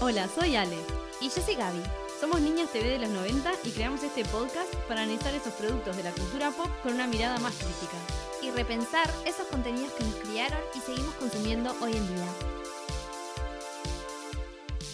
[0.00, 0.76] Hola, soy Ale.
[1.20, 1.82] Y yo soy Gaby.
[2.20, 6.04] Somos Niñas TV de los 90 y creamos este podcast para analizar esos productos de
[6.04, 7.98] la cultura pop con una mirada más crítica.
[8.40, 12.28] Y repensar esos contenidos que nos criaron y seguimos consumiendo hoy en día.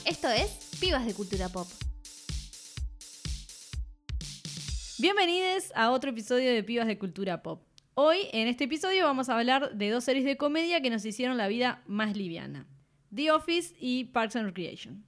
[0.07, 1.69] Esto es Pibas de Cultura Pop.
[4.99, 7.63] Bienvenidos a otro episodio de Pibas de Cultura Pop.
[7.93, 11.37] Hoy, en este episodio, vamos a hablar de dos series de comedia que nos hicieron
[11.37, 12.67] la vida más liviana.
[13.15, 15.05] The Office y Parks and Recreation.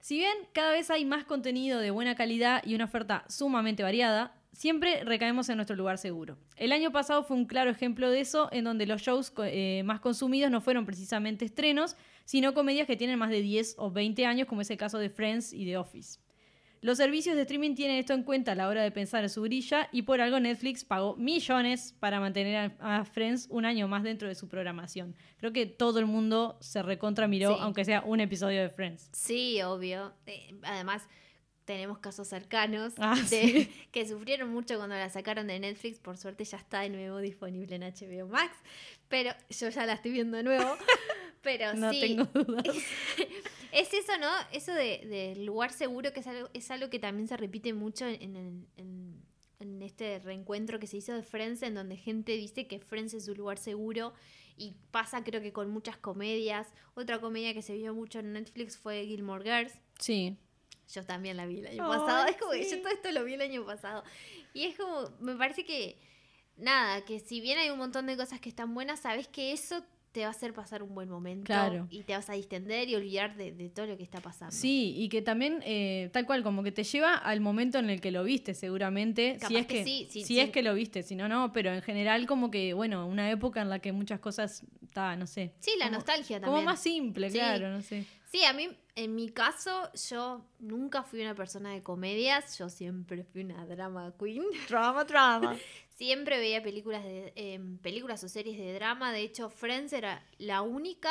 [0.00, 4.34] Si bien cada vez hay más contenido de buena calidad y una oferta sumamente variada,
[4.52, 6.38] siempre recaemos en nuestro lugar seguro.
[6.56, 10.00] El año pasado fue un claro ejemplo de eso, en donde los shows eh, más
[10.00, 14.48] consumidos no fueron precisamente estrenos, sino comedias que tienen más de 10 o 20 años,
[14.48, 16.18] como es el caso de Friends y The Office.
[16.82, 19.42] Los servicios de streaming tienen esto en cuenta a la hora de pensar en su
[19.42, 24.28] grilla y por algo Netflix pagó millones para mantener a, Friends un año más dentro
[24.28, 25.14] de su programación.
[25.36, 29.10] Creo que todo el mundo se recontra miró, aunque sea un episodio de Friends.
[29.12, 30.14] Sí, obvio.
[30.24, 31.06] Eh, además,
[31.70, 33.14] tenemos casos cercanos ah,
[33.92, 36.00] que sufrieron mucho cuando la sacaron de Netflix.
[36.00, 38.56] Por suerte ya está de nuevo disponible en HBO Max,
[39.08, 40.76] pero yo ya la estoy viendo de nuevo.
[41.42, 42.66] Pero no tengo dudas.
[43.72, 44.28] es eso, ¿no?
[44.52, 48.66] Eso de, lugar seguro, que es algo, es algo que también se repite mucho en,
[48.76, 53.24] en, este reencuentro que se hizo de Friends, en donde gente dice que Friends es
[53.24, 54.12] su lugar seguro.
[54.58, 56.66] Y pasa, creo que con muchas comedias.
[56.92, 59.72] Otra comedia que se vio mucho en Netflix fue Gilmore Girls.
[59.98, 60.36] Sí.
[60.92, 62.26] Yo también la vi el año pasado.
[62.26, 64.02] Es como que yo todo esto lo vi el año pasado.
[64.52, 65.96] Y es como, me parece que,
[66.56, 69.84] nada, que si bien hay un montón de cosas que están buenas, sabes que eso
[70.12, 71.86] te va a hacer pasar un buen momento claro.
[71.90, 74.54] y te vas a distender y olvidar de, todo lo que está pasando.
[74.54, 78.00] Sí, y que también, eh, tal cual, como que te lleva al momento en el
[78.00, 79.38] que lo viste, seguramente.
[79.46, 82.26] si es que, sí, si es que lo viste, si no, no, pero en general,
[82.26, 85.52] como que, bueno, una época en la que muchas cosas, está, no sé.
[85.60, 86.56] Sí, la nostalgia también.
[86.56, 88.04] Como más simple, claro, no sé.
[88.30, 93.24] Sí, a mí, en mi caso, yo nunca fui una persona de comedias, yo siempre
[93.24, 94.44] fui una drama queen.
[94.68, 95.56] Drama, drama.
[96.00, 99.12] Siempre veía películas, de, em, películas o series de drama.
[99.12, 101.10] De hecho, Friends era la única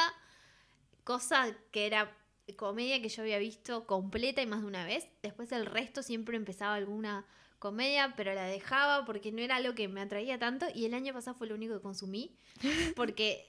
[1.03, 2.11] cosa que era
[2.55, 5.07] comedia que yo había visto completa y más de una vez.
[5.21, 7.27] Después el resto siempre empezaba alguna
[7.59, 10.65] comedia, pero la dejaba porque no era algo que me atraía tanto.
[10.73, 12.35] Y el año pasado fue lo único que consumí.
[12.95, 13.45] Porque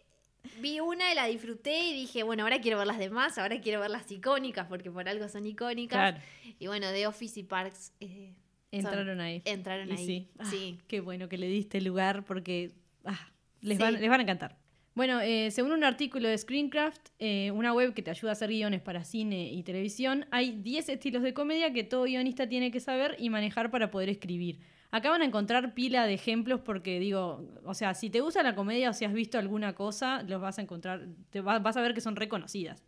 [0.58, 3.80] vi una y la disfruté y dije, bueno, ahora quiero ver las demás, ahora quiero
[3.80, 6.20] ver las icónicas, porque por algo son icónicas.
[6.58, 8.34] Y bueno, The Office y Parks eh,
[8.72, 9.42] Entraron ahí.
[9.44, 10.28] Entraron ahí.
[10.38, 10.78] Ah, sí.
[10.86, 12.72] qué bueno que le diste lugar porque
[13.04, 14.58] ah, les, van, les van a encantar.
[14.94, 18.50] Bueno, eh, según un artículo de Screencraft, eh, una web que te ayuda a hacer
[18.50, 22.80] guiones para cine y televisión, hay 10 estilos de comedia que todo guionista tiene que
[22.80, 24.58] saber y manejar para poder escribir.
[24.90, 28.56] Acá van a encontrar pila de ejemplos porque digo, o sea, si te gusta la
[28.56, 31.94] comedia o si has visto alguna cosa, los vas a encontrar, te vas a ver
[31.94, 32.84] que son reconocidas.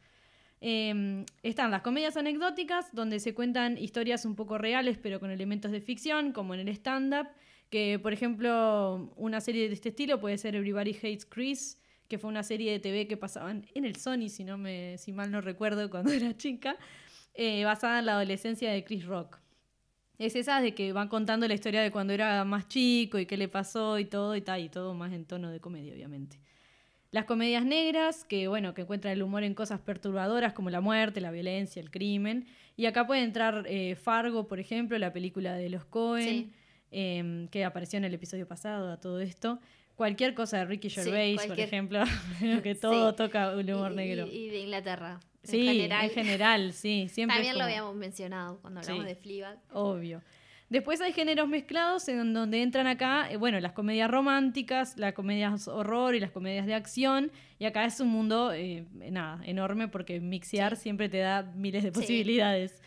[0.64, 5.72] Em, están las comedias anecdóticas, donde se cuentan historias un poco reales, pero con elementos
[5.72, 7.26] de ficción, como en el stand-up.
[7.68, 12.30] Que, por ejemplo, una serie de este estilo puede ser Everybody Hates Chris, que fue
[12.30, 15.40] una serie de TV que pasaban en el Sony, si, no me, si mal no
[15.40, 16.76] recuerdo, cuando era chica,
[17.34, 19.40] eh, basada en la adolescencia de Chris Rock.
[20.16, 23.36] Es esa de que van contando la historia de cuando era más chico y qué
[23.36, 26.38] le pasó y todo y tal, y todo más en tono de comedia, obviamente.
[27.12, 31.20] Las comedias negras, que bueno, que encuentran el humor en cosas perturbadoras como la muerte,
[31.20, 32.46] la violencia, el crimen.
[32.74, 36.54] Y acá puede entrar eh, Fargo, por ejemplo, la película de los Cohen,
[36.90, 39.60] em, que apareció en el episodio pasado a todo esto.
[39.94, 42.02] Cualquier cosa de Ricky Gervais, por ejemplo,
[42.62, 44.26] que todo toca el humor negro.
[44.26, 45.20] Y, de Inglaterra.
[45.42, 47.08] Sí, en general, en general sí.
[47.10, 49.58] Siempre También lo habíamos mencionado cuando hablamos de Fleabag.
[49.74, 50.22] Obvio.
[50.72, 55.68] Después hay géneros mezclados en donde entran acá, eh, bueno, las comedias románticas, las comedias
[55.68, 57.30] horror y las comedias de acción.
[57.58, 61.92] Y acá es un mundo, eh, nada, enorme porque mixear siempre te da miles de
[61.92, 62.80] posibilidades.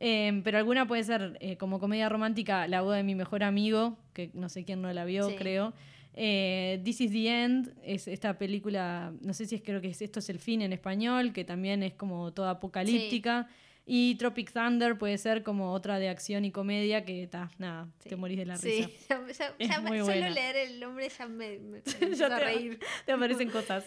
[0.00, 3.96] Em, pero alguna puede ser eh, como comedia romántica, La boda de mi mejor amigo,
[4.12, 5.72] que no sé quién no la vio, creo.
[6.14, 10.18] This is the End es esta película, no sé si es creo que es, esto
[10.18, 13.48] es el fin en español, que también es como toda apocalíptica.
[13.86, 18.16] Y Tropic Thunder puede ser como otra de acción y comedia que está, nada, te
[18.16, 18.88] morís de la risa.
[18.88, 18.96] Sí,
[19.58, 21.82] ya, me, solo leer el nombre ya me, me,
[22.24, 22.78] a reír.
[23.04, 23.84] Te aparecen cosas.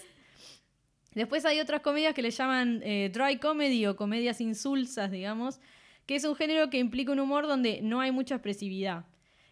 [1.15, 5.59] Después hay otras comedias que le llaman eh, dry comedy o comedias insulsas, digamos,
[6.05, 9.03] que es un género que implica un humor donde no hay mucha expresividad.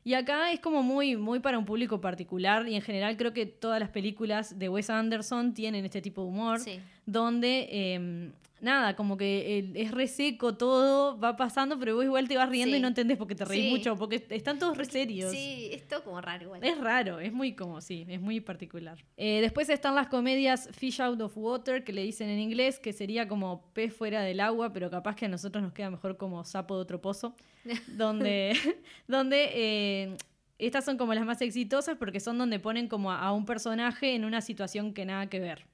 [0.03, 3.47] Y acá es como muy, muy para un público particular y en general creo que
[3.47, 6.59] todas las películas de Wes Anderson tienen este tipo de humor,
[7.07, 8.31] donde em,
[8.65, 12.50] nada, como que el- es re seco todo, va pasando, pero vos igual te vas
[12.50, 12.79] riendo Sí.
[12.79, 13.69] y no entendés porque te reís Sí.
[13.69, 15.31] mucho, porque están todos re serios.
[15.31, 16.62] Sí, es todo como raro igual.
[16.63, 18.97] Es raro, es muy como, sí, es muy particular.
[19.15, 22.91] Eh, después están las comedias Fish Out of Water, que le dicen en inglés, que
[22.91, 26.44] sería como pez fuera del agua, pero capaz que a nosotros nos queda mejor como
[26.44, 27.35] sapo de otro pozo,
[27.88, 28.53] donde,
[29.07, 30.18] donde eh,
[30.57, 34.15] estas son como las más exitosas porque son donde ponen como a, a un personaje
[34.15, 35.65] en una situación que nada que ver.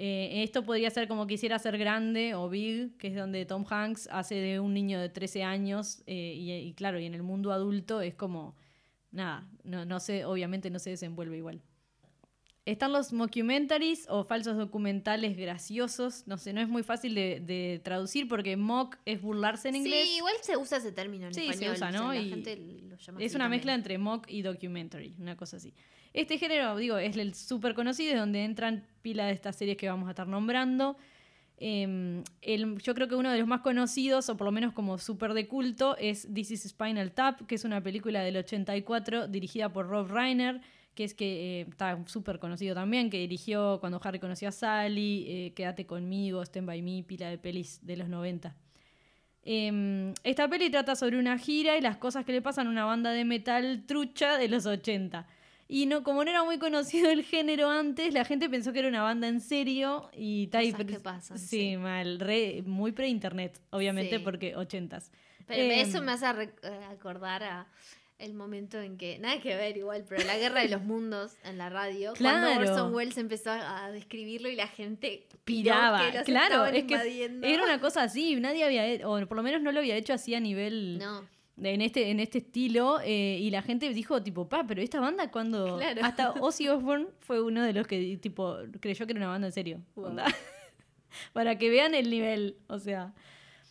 [0.00, 4.08] Eh, esto podría ser como quisiera ser grande o big, que es donde Tom Hanks
[4.12, 7.50] hace de un niño de 13 años eh, y, y claro, y en el mundo
[7.50, 8.54] adulto es como,
[9.10, 11.60] nada, no, no sé, obviamente no se desenvuelve igual.
[12.64, 17.80] Están los mockumentaries o falsos documentales graciosos, no sé, no es muy fácil de, de
[17.82, 20.06] traducir porque mock es burlarse en inglés.
[20.06, 21.74] Sí, igual se usa ese término en Sí, se español.
[21.76, 22.12] usa, o sea, ¿no?
[22.12, 25.72] la Y gente lo llama Es una mezcla entre mock y documentary, una cosa así.
[26.18, 29.88] Este género, digo, es el súper conocido, es donde entran pila de estas series que
[29.88, 30.96] vamos a estar nombrando.
[31.60, 32.24] El-
[32.82, 35.46] yo creo que uno de los más conocidos, o por lo menos como súper de
[35.46, 40.08] culto, es This is Spinal Tap, que es una película del 84 dirigida por Rob
[40.10, 40.60] Reiner,
[40.96, 45.24] que es que eh, está súper conocido también, que dirigió cuando Harry conoció a Sally,
[45.28, 48.56] eh, Quédate conmigo, Stand by Me, pila de pelis de los 90.
[49.44, 52.84] Eh, esta peli trata sobre una gira y las cosas que le pasan a una
[52.84, 55.28] banda de metal trucha de los 80.
[55.70, 58.88] Y no, como no era muy conocido el género antes, la gente pensó que era
[58.88, 60.74] una banda en serio y tal.
[60.86, 61.76] que pasan, sí, sí.
[61.76, 64.22] mal, re- muy pre-internet, obviamente, Sí.
[64.24, 65.10] porque 80s.
[65.46, 66.50] Pero Eh, eso me hace eh,
[66.90, 67.66] acordar a
[68.18, 71.56] el momento en que, nada que ver igual, pero la guerra de los mundos en
[71.56, 72.46] la radio, Claro.
[72.52, 75.98] cuando Orson Welles empezó a describirlo y la gente piraba.
[75.98, 77.46] piró que los Claro, que invadiendo.
[77.46, 80.14] era una cosa así, nadie había, he- o por lo menos no lo había hecho
[80.14, 81.28] así a nivel No,
[81.62, 85.30] en este en este estilo eh, y la gente dijo tipo, "Pa, pero esta banda
[85.30, 86.00] cuando Claro.
[86.04, 89.52] hasta Ozzy Osbourne fue uno de los que tipo creyó que era una banda en
[89.52, 90.16] serio." Wow.
[91.32, 93.14] Para que vean el nivel, o sea,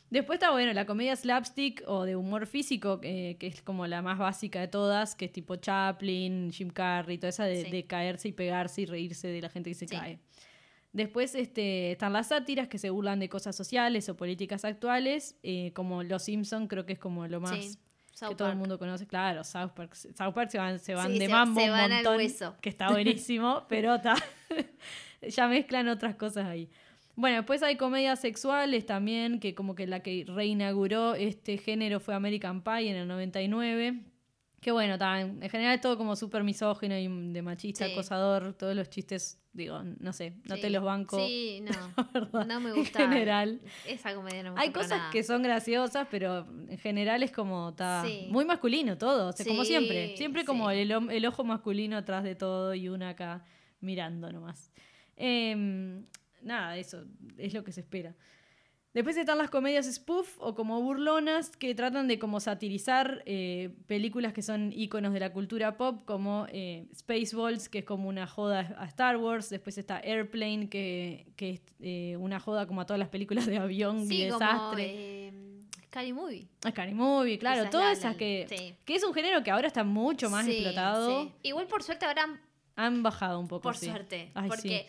[0.10, 4.02] Después está, bueno, la comedia slapstick o de humor físico, eh, que es como la
[4.02, 7.72] más básica de todas, que es tipo Chaplin, Jim Carrey, toda esa de, Sí.
[7.72, 9.98] de caerse y pegarse y reírse de la gente que se Sí.
[9.98, 10.20] cae.
[10.98, 15.72] Después este, están las sátiras que se burlan de cosas sociales o políticas actuales, eh,
[15.74, 17.78] como Los Simpson creo que es como lo más sí.
[18.12, 19.06] que South todo el mundo conoce.
[19.06, 19.94] Claro, South Park.
[19.94, 22.18] South Park se van, se van Sí, de se- mambo se un van al montón,
[22.18, 22.56] hueso.
[22.62, 24.16] que está buenísimo, pero está,
[25.22, 26.68] ya mezclan otras cosas ahí.
[27.16, 32.16] Bueno, después hay comedias sexuales también, que como que la que reinauguró este género fue
[32.16, 34.02] American Pie en el 99.
[34.60, 37.92] Que bueno, también, en general es todo como súper misógino y de machista, Sí.
[37.92, 40.62] acosador, todos los chistes, digo, no sé, no Sí.
[40.62, 41.20] te los banco.
[41.26, 41.62] Sí,
[41.96, 42.06] no.
[42.12, 43.00] verdad, No me en gusta.
[43.08, 43.62] general.
[43.88, 45.12] Esa comedia no me Hay gusta para cosas nada.
[45.12, 48.26] que son graciosas, pero en general es como está Sí.
[48.32, 50.18] muy masculino todo, o sea, como siempre.
[50.18, 53.44] Siempre como el, el ojo masculino atrás de todo y una acá
[53.80, 54.72] mirando nomás.
[55.16, 56.06] Em,
[56.42, 57.04] nada, eso
[57.38, 58.16] es lo que se espera.
[58.98, 64.34] Después están las comedias spoof o como burlonas que tratan de como satirizar eh, películas
[64.34, 68.76] que son íconos de la cultura pop como eh, Spaceballs, que es como una joda
[68.80, 69.52] a Star Wars.
[69.52, 73.58] Después está Airplane, que, que es eh, una joda como a todas las películas de
[73.60, 74.50] avión y Sí, desastre.
[74.58, 75.34] como eh,
[75.86, 76.48] Scary Movie.
[76.68, 78.74] Scary Movie, claro, todas la- esas que, sí.
[78.84, 81.22] que es un género que ahora está mucho más Sí, explotado.
[81.26, 81.32] sí.
[81.44, 82.26] Igual por suerte ahora,
[82.76, 83.62] Han bajado un poco.
[83.62, 84.32] por suerte.
[84.34, 84.88] Ay, porque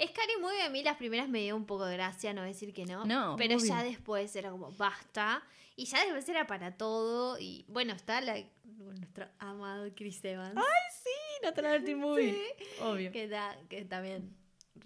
[0.00, 2.84] Scary Movie a mí las primeras me dio un poco de gracia, no decir que
[2.86, 3.04] no.
[3.04, 3.66] No, pero obvio.
[3.66, 5.42] ya después era como, basta.
[5.76, 7.38] Y ya después era para todo.
[7.38, 8.36] Y bueno, está la,
[8.78, 10.54] nuestro amado Chris Evans.
[11.02, 11.10] Sí,
[11.44, 12.36] Natural Teen Movie.
[12.80, 13.12] Obvio.
[13.12, 14.34] Que, da, que también.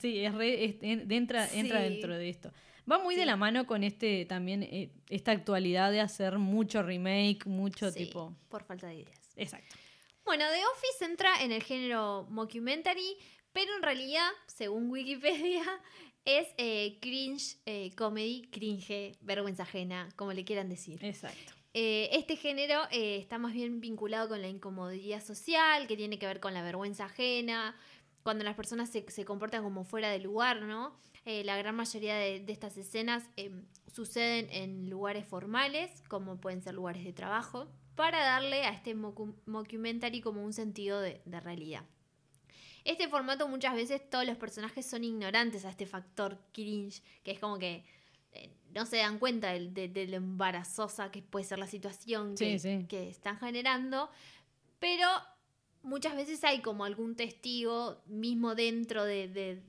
[0.00, 1.88] Sí, es re- es- entra, entra Sí.
[1.90, 2.52] dentro de esto.
[2.90, 3.26] Va muy de Sí.
[3.26, 8.34] la mano con este también, eh, esta actualidad de hacer mucho remake, mucho sí, tipo.
[8.48, 9.32] Por falta de ideas.
[9.36, 9.76] Exacto.
[10.24, 13.16] Bueno, The Office entra en el género mockumentary,
[13.52, 15.64] pero en realidad, según Wikipedia,
[16.24, 21.04] es eh, cringe, eh, comedy, cringe, vergüenza ajena, como le quieran decir.
[21.04, 21.52] Exacto.
[21.74, 26.38] Eh, este género está más bien vinculado con la incomodidad social, que tiene que ver
[26.38, 27.76] con la vergüenza ajena,
[28.22, 30.94] cuando las personas se, se comportan como fuera de lugar, ¿no?
[31.24, 33.30] La gran mayoría de, de estas escenas
[33.92, 40.20] suceden en lugares formales, como pueden ser lugares de trabajo, para darle a este mockumentary
[40.20, 41.84] como un sentido de, de realidad.
[42.84, 47.38] Este formato muchas veces todos los personajes son ignorantes a este factor cringe, que es
[47.38, 47.84] como que
[48.32, 52.58] eh, no se dan cuenta de, de lo embarazosa que puede ser la situación que,
[52.58, 52.86] Sí, sí.
[52.88, 54.10] que están generando,
[54.78, 55.06] pero
[55.82, 59.62] muchas veces hay como algún testigo mismo dentro de, de-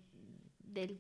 [0.60, 1.00] del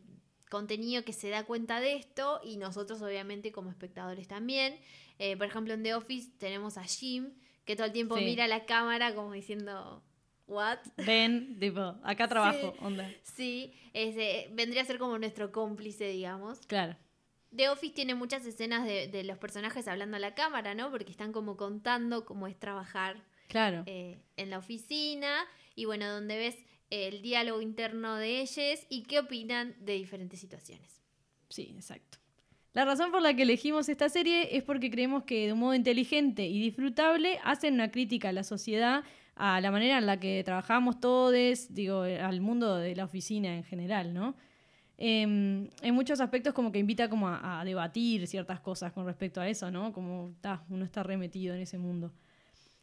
[0.50, 4.76] contenido que se da cuenta de esto y nosotros obviamente como espectadores también.
[5.18, 7.34] Eh, por ejemplo en The Office tenemos a Jim
[7.66, 8.26] que todo el tiempo Sí.
[8.26, 10.04] mira la cámara como diciendo,
[10.48, 10.80] ¿what?
[10.98, 12.86] Ven, tipo, acá trabajo, Sí.
[12.86, 13.10] onda.
[13.24, 16.60] Sí, ese, vendría a ser como nuestro cómplice, digamos.
[16.68, 16.96] Claro.
[17.56, 20.90] The Office tiene muchas escenas de, de los personajes hablando a la cámara, ¿no?
[20.90, 23.84] Porque están como contando cómo es trabajar Claro.
[23.86, 25.46] eh, en la oficina
[25.76, 26.56] y bueno, donde ves
[26.90, 31.02] el diálogo interno de ellos y qué opinan de diferentes situaciones.
[31.50, 32.18] Sí, exacto.
[32.74, 35.76] La razón por la que elegimos esta serie es porque creemos que de un modo
[35.76, 39.04] inteligente y disfrutable hacen una crítica a la sociedad,
[39.36, 43.64] a la manera en la que trabajamos todos, digo, al mundo de la oficina en
[43.64, 44.36] general, ¿no?
[44.98, 49.50] Em, en muchos aspectos como que invita como a, debatir ciertas cosas con respecto a
[49.50, 49.92] eso, ¿no?
[49.92, 52.14] Como ta, uno está remetido en ese mundo.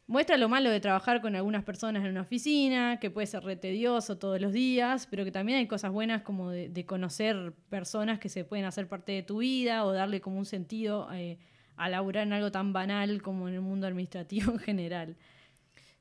[0.07, 3.55] Muestra lo malo de trabajar con algunas personas en una oficina, que puede ser re
[3.55, 8.19] tedioso todos los días, pero que también hay cosas buenas como de, de conocer personas
[8.19, 11.39] que se pueden hacer parte de tu vida o darle como un sentido eh,
[11.77, 15.17] a laburar en algo tan banal como en el mundo administrativo en general.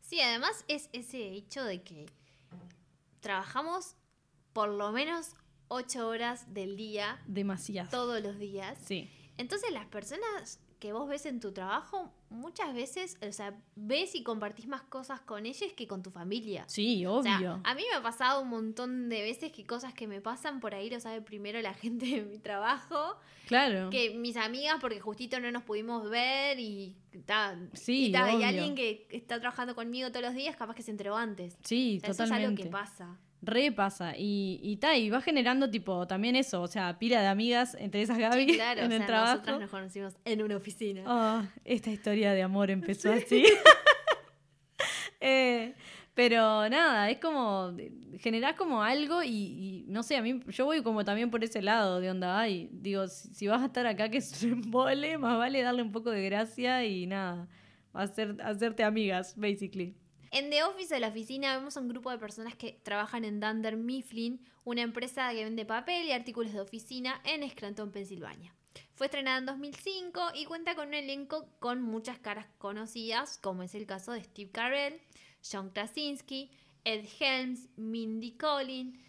[0.09, 2.07] Sí, además es ese hecho de que
[3.19, 3.95] trabajamos
[4.53, 5.35] por lo menos
[5.67, 7.91] ocho horas del día, Demasiado.
[7.91, 8.75] todos los días.
[8.83, 14.15] Sí, Entonces las personas que vos ves en tu trabajo, muchas veces, o sea, ves
[14.15, 16.63] y compartís más cosas con ellos que con tu familia.
[16.67, 17.59] sí, O sea, obvio.
[17.63, 20.73] a mí me ha pasado un montón de veces que cosas que me pasan por
[20.73, 23.17] ahí lo sabe primero la gente de mi trabajo
[23.47, 23.89] claro.
[23.89, 26.95] que mis amigas porque justito no nos pudimos ver y
[27.25, 28.47] ta, Sí, y, ta, y obvio.
[28.47, 31.57] alguien que está trabajando conmigo todos los días capaz que se enteró antes.
[31.63, 32.61] Sí, O sea, eso es totalmente.
[32.63, 33.17] algo que pasa.
[33.41, 34.15] Re pasa.
[34.17, 38.01] Y, y, ta, y va generando tipo también eso, o sea, pila de amigas entre
[38.01, 39.33] esas Gaby Sí, claro, en o el sea, trabajo.
[39.35, 41.03] nosotras nos conocimos en una oficina.
[41.05, 43.43] Ah, esta historia de amor empezó así.
[45.21, 45.73] Eh,
[46.13, 47.73] pero nada, es como
[48.19, 51.61] generás como algo y, y no sé, a mí yo voy como también por ese
[51.61, 55.17] lado de onda, ay, digo, si, si vas a estar acá que es un embole,
[55.17, 57.47] más vale darle un poco de gracia y nada,
[57.93, 59.95] hacer, hacerte amigas, basically.
[60.31, 63.39] En The Office de la oficina vemos a un grupo de personas que trabajan en
[63.39, 68.53] Dunder Mifflin, una empresa que vende papel y artículos de oficina en Scranton, Pensilvania.
[68.93, 73.73] Fue estrenada en 2005 y cuenta con un elenco con muchas caras conocidas, como es
[73.73, 75.01] el caso de Steve Carell,
[75.49, 76.51] John Krasinski,
[76.83, 79.01] Ed Helms, Mindy Collin,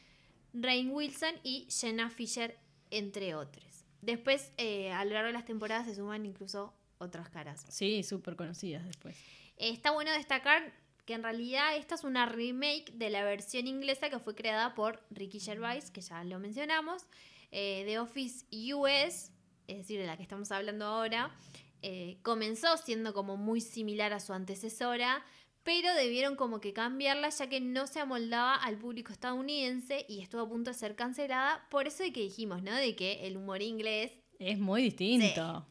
[0.55, 2.59] Rain Wilson y Jenna Fisher,
[2.91, 3.85] entre otros.
[4.01, 7.67] Después, eh, a lo largo de las temporadas se suman incluso otras caras.
[7.69, 9.17] Sí, súper conocidas después.
[9.57, 10.73] Está bueno destacar
[11.11, 15.03] que en realidad esta es una remake de la versión inglesa que fue creada por
[15.11, 17.03] Ricky Gervais, que ya lo mencionamos,
[17.51, 19.33] eh, de Office US,
[19.67, 21.37] es decir, de la que estamos hablando ahora.
[21.83, 25.25] eh, comenzó siendo como muy similar a su antecesora,
[25.65, 30.43] pero debieron como que cambiarla ya que no se amoldaba al público estadounidense y estuvo
[30.43, 31.67] a punto de ser cancelada.
[31.71, 32.73] Por eso de que dijimos, ¿no?
[32.73, 35.67] De que el humor inglés Es muy distinto.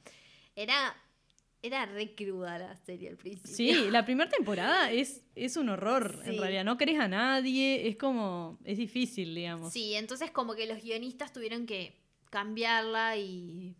[0.55, 0.97] era,
[1.61, 3.53] era re cruda la serie al principio.
[3.55, 6.63] Sí, la primera temporada es, es un horror, en realidad.
[6.63, 9.73] No querés a nadie, es como, es difícil, digamos.
[9.73, 11.99] Sí, entonces como que los guionistas tuvieron que
[12.29, 13.75] cambiarla y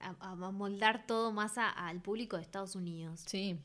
[0.00, 3.22] a, a moldar todo más a- al público de Estados Unidos.
[3.26, 3.56] Sí,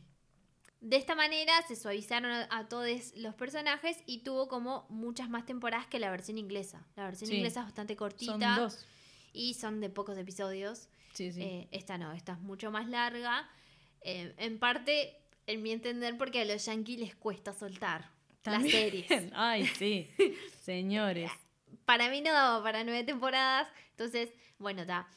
[0.79, 5.45] De esta manera se suavizaron a, a todos los personajes y tuvo como muchas más
[5.45, 6.85] temporadas que la versión inglesa.
[6.95, 7.37] La versión Sí.
[7.37, 8.85] inglesa es bastante son cortita dos.
[9.33, 10.87] y son de pocos episodios.
[11.17, 11.41] Sí, sí.
[11.41, 13.49] Eh, esta no, esta es mucho más larga.
[14.01, 18.11] Eh, en parte, en mi entender, porque a los yankees les cuesta soltar
[18.45, 19.07] las series.
[19.33, 20.09] Ay, sí.
[20.61, 21.31] Señores.
[21.85, 23.67] para mí no daba para nueve temporadas.
[23.91, 25.07] Entonces, bueno, está.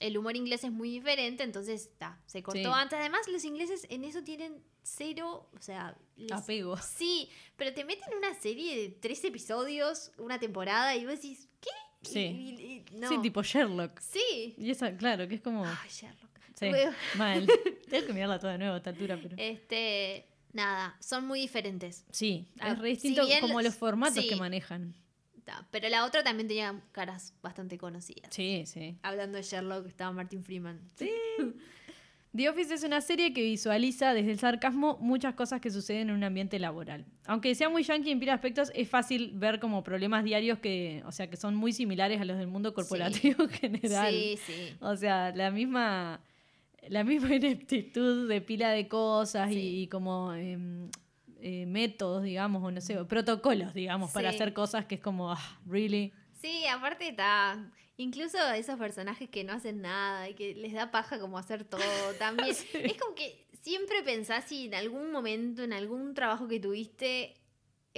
[0.00, 2.20] el humor inglés es muy diferente, entonces está.
[2.26, 2.66] Se cortó Sí.
[2.74, 2.98] antes.
[2.98, 5.48] Además, los ingleses en eso tienen cero.
[5.56, 6.76] O sea, les- Apego.
[6.78, 11.70] Sí, pero te meten una serie de tres episodios, una temporada, y vos decís, ¿qué?
[12.06, 12.20] Sí.
[12.20, 13.08] Y- y- y- no.
[13.08, 14.00] Sí, tipo Sherlock.
[14.00, 14.54] Sí.
[14.58, 15.64] Y esa, claro, que es como.
[15.64, 16.30] Ay, Sherlock.
[16.58, 17.46] Sí, Luego- mal.
[17.90, 19.34] Tengo que mirarla toda de nuevo a esta altura, pero.
[19.38, 20.26] Este.
[20.52, 22.06] Nada, son muy diferentes.
[22.10, 24.28] Sí, ah, es re si distinto bien como los- formatos sí.
[24.30, 24.94] que manejan.
[25.70, 28.34] Pero la otra también tenía caras bastante conocidas.
[28.34, 28.96] Sí, sí.
[29.02, 30.80] Hablando de Sherlock, estaba Martin Freeman.
[32.34, 36.16] The Office es una serie que visualiza desde el sarcasmo muchas cosas que suceden en
[36.16, 37.06] un ambiente laboral.
[37.26, 41.02] Aunque sea muy yankee en pila de aspectos, es fácil ver como problemas diarios que,
[41.06, 44.12] o sea, que son muy similares a los del mundo corporativo en general.
[44.12, 44.76] Sí, sí.
[44.80, 46.20] O sea, la misma,
[46.88, 49.80] la misma ineptitud de pila de cosas y- Sí.
[49.82, 50.90] y, como em,
[51.40, 55.58] eh, métodos, digamos, o no sé, protocolos, digamos, para hacer cosas que es como, ah,
[55.66, 56.12] really.
[56.34, 57.70] Sí, aparte está.
[57.98, 61.80] Incluso esos personajes que no hacen nada y que les da paja como hacer todo
[62.18, 62.50] también.
[62.74, 67.34] Es como que siempre pensás si en algún momento, en algún trabajo que tuviste,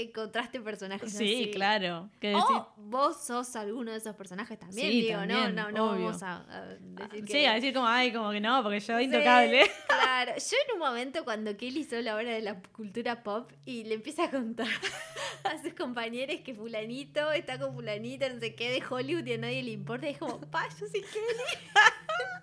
[0.02, 1.50] encontraste personajes Sí, así.
[1.50, 2.08] claro.
[2.20, 5.72] Que O decir- vos sos alguno de esos personajes también, Sí, digo, también, no, no,
[5.72, 6.04] no obvio.
[6.06, 7.32] vamos a, a decir que...
[7.32, 9.62] Sí, a decir como, ay, como que no, porque yo Sí, intocable.
[9.88, 10.32] claro.
[10.36, 13.94] Yo en un momento cuando Kelly hizo la hora de la cultura pop y le
[13.94, 14.66] empieza a contar
[15.44, 19.38] a sus compañeros que fulanito está con fulanito, no sé qué, de Hollywood y a
[19.38, 21.44] nadie le importa, y es como, pa, yo soy Kelly.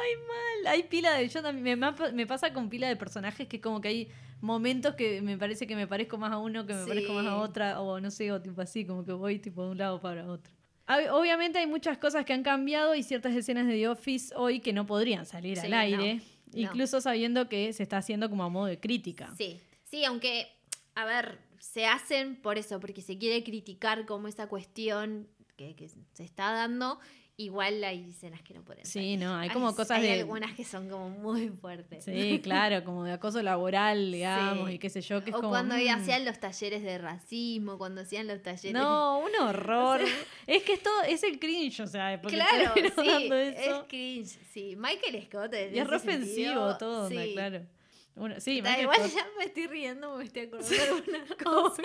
[0.00, 0.72] Ay, mal.
[0.72, 1.28] Hay pila de.
[1.28, 1.78] Yo también.
[2.14, 4.08] Me, pasa con pila de personajes que, como que hay
[4.40, 6.88] momentos que me parece que me parezco más a uno, que me Sí.
[6.88, 9.70] parezco más a otra, o no sé, o tipo así, como que voy tipo de
[9.70, 10.52] un lado para otro.
[10.88, 14.58] Ob- Obviamente hay muchas cosas que han cambiado y ciertas escenas de The Office hoy
[14.60, 16.22] que no podrían salir Sí, al aire, no,
[16.58, 19.32] incluso sabiendo que se está haciendo como a modo de crítica.
[19.36, 20.48] Sí, sí, aunque,
[20.96, 25.88] a ver, se hacen por eso, porque se quiere criticar como esa cuestión que, que
[25.88, 26.98] se está dando,
[27.36, 30.20] igual hay escenas que no pueden Sí, no, hay como cosas hay de...
[30.20, 32.04] algunas que son como muy fuertes.
[32.04, 34.74] Sí, claro, como de acoso laboral, digamos, Sí.
[34.74, 35.50] y qué sé yo, que es o como...
[35.50, 35.88] cuando mm.
[35.88, 38.72] hacían los talleres de racismo, cuando hacían los talleres...
[38.72, 40.00] No, un horror.
[40.46, 44.76] es que es todo, es el cringe, o sea, porque claro, sí, es cringe, sí.
[44.76, 47.32] Michael Scott en Y es ofensivo todo, onda, sí.
[47.32, 47.66] claro.
[48.14, 51.26] Bueno, sí, Da Michael igual Scott- ya me estoy riendo, me estoy acordando de alguna
[51.42, 51.82] cosa.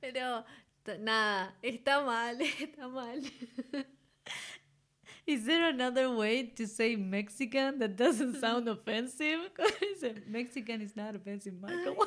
[0.00, 0.44] Pero
[1.00, 3.20] nada, está mal, está mal.
[5.26, 9.50] Is there another way to say Mexican that doesn't sound offensive?
[10.26, 11.96] Mexican is not offensive, Michael.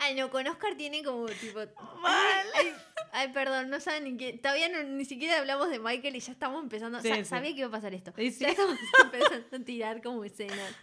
[0.00, 1.58] Ay, no, con Oscar tiene como tipo.
[2.00, 2.46] Mal.
[2.54, 2.72] Ay,
[3.12, 4.32] ay, perdón, no saben ni qué.
[4.34, 7.00] Todavía no- ni siquiera hablamos de Michael y ya estamos empezando.
[7.00, 7.24] Sí, sa- sí.
[7.24, 8.12] Sabía que iba a pasar esto.
[8.16, 8.40] Sí, sí.
[8.44, 10.74] Ya estamos empezando a tirar como escenas.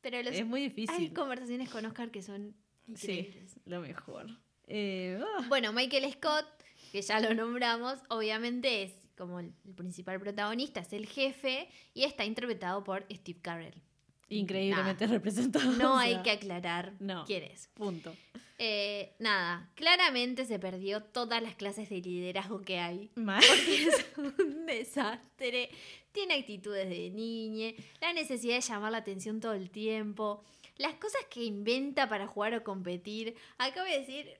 [0.00, 1.12] Pero los- Es muy hay difícil.
[1.12, 2.54] conversaciones con Oscar que son
[2.94, 3.56] Sí, increíbles.
[3.64, 4.26] lo mejor.
[4.68, 6.46] Eh, ah, Bueno, Michael Scott,
[6.92, 12.04] que ya lo nombramos, obviamente es como el, el principal protagonista, es el jefe y
[12.04, 13.74] está interpretado por Steve Carell.
[14.30, 15.72] increíblemente representado.
[15.72, 17.24] No o hay que aclarar no.
[17.26, 17.68] quién es.
[17.74, 18.14] Punto.
[18.60, 23.10] Eh, nada, claramente se perdió todas las clases de liderazgo que hay.
[23.14, 23.42] Mal.
[23.46, 25.70] Porque es un desastre.
[26.12, 30.42] Tiene actitudes de niñe, la necesidad de llamar la atención todo el tiempo,
[30.76, 33.36] las cosas que inventa para jugar o competir.
[33.58, 34.36] Acabo de decir,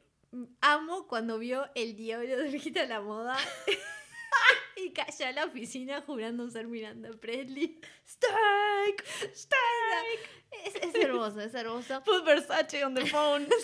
[0.61, 3.37] amo cuando vio el diablo de Rita la moda
[4.85, 7.80] y cayó a la oficina jurando ser Miranda Presley.
[8.06, 9.04] Strike,
[9.35, 10.30] strike.
[10.64, 12.02] Es, es hermoso, es hermoso.
[12.04, 13.47] Put Versace on the phone.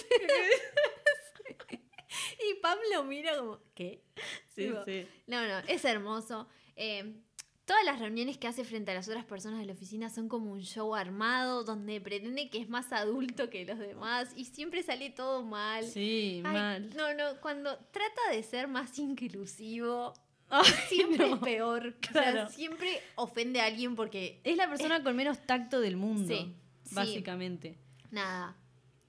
[2.49, 4.05] Y Pam lo mira como, ¿qué?
[4.55, 5.07] sí, Digo, sí.
[5.27, 6.49] No, no, es hermoso.
[6.77, 7.21] Eh,
[7.65, 10.53] todas las reuniones que hace frente a las otras personas de la oficina son como
[10.53, 15.11] un show armado donde pretende que es más adulto que los demás y siempre sale
[15.11, 15.85] todo mal.
[15.85, 16.91] Sí, Ay, mal.
[16.95, 20.13] No, no, cuando trata de ser más inclusivo,
[20.51, 21.35] Ay, siempre no.
[21.37, 21.95] es peor.
[22.09, 22.49] O sea, Claro.
[22.51, 26.55] siempre ofende a alguien porque, Es la persona con menos tacto del mundo, Sí,
[26.85, 26.95] sí.
[26.95, 27.77] básicamente.
[28.11, 28.57] nada.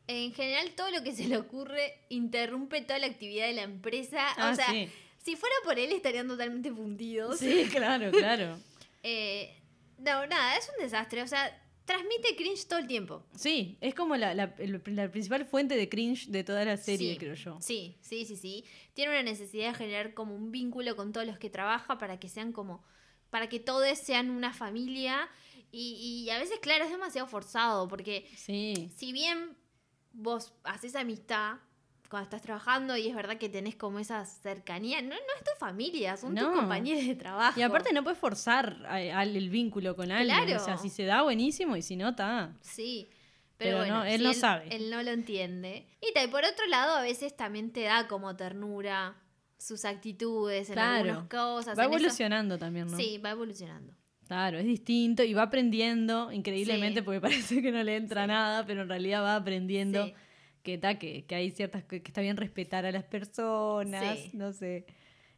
[0.08, 4.24] En general, todo lo que se le ocurre interrumpe toda la actividad de la empresa.
[4.38, 4.88] Ah, o sea, sí.
[5.24, 7.40] si fuera por él estarían totalmente fundidos.
[7.40, 8.60] Sí, claro, claro.
[9.08, 9.56] Eh,
[10.00, 11.22] no, nada, es un desastre.
[11.24, 13.24] O sea, transmite cringe todo el tiempo.
[13.36, 17.36] Sí, es como la, la- principal fuente de cringe de toda la serie, Sí, creo
[17.36, 17.58] yo.
[17.62, 18.66] Sí, sí, sí, sí.
[18.94, 22.30] Tiene una necesidad de generar como un vínculo con todos los que trabaja para que
[22.30, 22.84] sean como.
[23.30, 25.30] para que todos sean una familia.
[25.72, 27.88] Y, y a veces, claro, es demasiado forzado.
[27.88, 28.90] Porque Sí.
[28.96, 29.58] si bien
[30.14, 31.58] vos haces amistad
[32.16, 35.52] cuando estás trabajando y es verdad que tenés como esa cercanía, no, no es tu
[35.60, 36.48] familia, son No.
[36.48, 37.60] tus compañeros de trabajo.
[37.60, 40.46] Y aparte no puedes forzar a- el vínculo con alguien.
[40.46, 40.62] Claro.
[40.62, 42.54] O sea, si se da, buenísimo, y si no, está.
[42.62, 43.10] Sí.
[43.58, 44.68] Pero, Pero bueno, no, él no sabe.
[44.76, 45.88] Él no lo entiende.
[46.02, 49.16] Y tal, por otro lado, a veces también te da como ternura
[49.58, 50.96] sus actitudes en Claro.
[51.12, 51.78] algunas cosas.
[51.78, 52.98] Va evolucionando también, ¿no?
[52.98, 53.94] Sí, va evolucionando.
[54.28, 57.04] Claro, es distinto y va aprendiendo increíblemente Sí.
[57.06, 58.28] porque parece que no le entra Sí.
[58.28, 60.14] nada, pero en realidad va aprendiendo Sí.
[60.66, 64.32] Que, ta, que, que hay ciertas que, que está bien respetar a las personas, Sí.
[64.34, 64.86] no sé.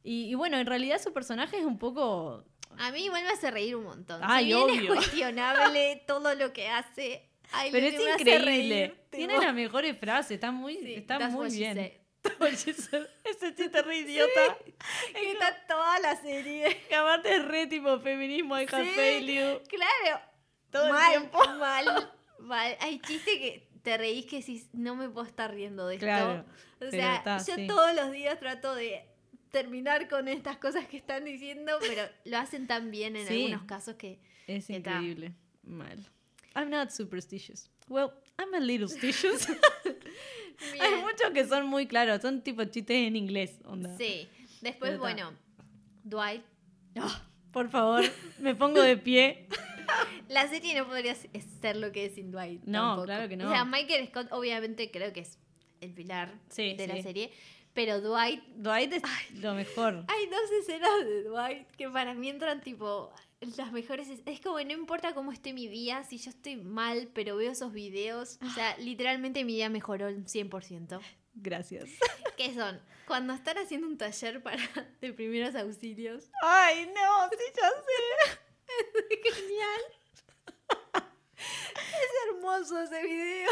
[0.04, 2.44] Y, y bueno, en realidad su personaje es un poco...
[2.80, 4.22] A mí igual me hace reír un montón.
[4.24, 4.94] Ay, si bien obvio.
[4.94, 7.30] es cuestionable todo lo que hace.
[7.52, 8.40] ay, Pero es increíble.
[8.88, 11.78] reír, Tiene tipo, las mejores frases, está muy, sí, está muy bien.
[12.52, 14.58] Ese chiste re idiota.
[15.13, 16.78] Que está toda la serie.
[16.88, 18.86] Que aparte es re tipo feminismo, I have
[19.20, 19.28] Sí.
[19.70, 20.22] Claro.
[20.72, 21.40] Todo el mal, tiempo.
[21.58, 22.78] mal, mal.
[22.82, 26.06] Hay chistes que te reís que si no me puedo estar riendo de esto.
[26.08, 26.43] Claro,
[26.82, 27.67] O sea, está, yo sí.
[27.67, 29.06] todos los días trato de
[29.50, 33.45] terminar con estas cosas que están diciendo, pero lo hacen tan bien en Sí.
[33.45, 34.19] algunos casos que...
[34.45, 35.32] Es increíble.
[35.63, 36.06] Mal.
[36.54, 37.69] I'm not superstitious.
[37.88, 39.47] Well, I'm a little stitious.
[40.82, 43.95] Hay muchos que son muy claros, son tipo chistes en inglés, onda.
[43.97, 44.28] Sí.
[44.60, 45.34] Después, bueno,
[46.04, 46.43] Dwight.
[47.00, 48.04] Ah, por favor,
[48.40, 49.48] me pongo de pie.
[50.30, 52.64] la serie no podría ser lo que es sin Dwight.
[52.66, 53.06] No, tampoco.
[53.06, 53.48] claro que no.
[53.48, 55.38] O sea, Michael Scott, obviamente, creo que es
[55.82, 56.92] el pilar Sí, de sí.
[56.94, 57.32] la serie.
[57.74, 58.44] Pero Dwight.
[58.56, 59.04] Dwight es
[59.42, 60.04] lo mejor.
[60.08, 63.12] Hay dos escenas de Dwight que para mí entran tipo.
[63.56, 64.10] Las mejores.
[64.10, 67.52] es- Es como no importa cómo esté mi día, si yo estoy mal, pero veo
[67.52, 68.40] esos videos.
[68.44, 71.00] O sea, literalmente mi día mejoró un 100%.
[71.41, 71.86] Gracias.
[72.36, 72.80] ¿Qué son?
[73.08, 74.58] Cuando están haciendo un taller para
[75.02, 76.26] de primeros auxilios.
[76.41, 79.34] Ay, no, sí, ya sé.
[79.34, 79.82] Genial.
[81.76, 83.50] es hermoso ese video.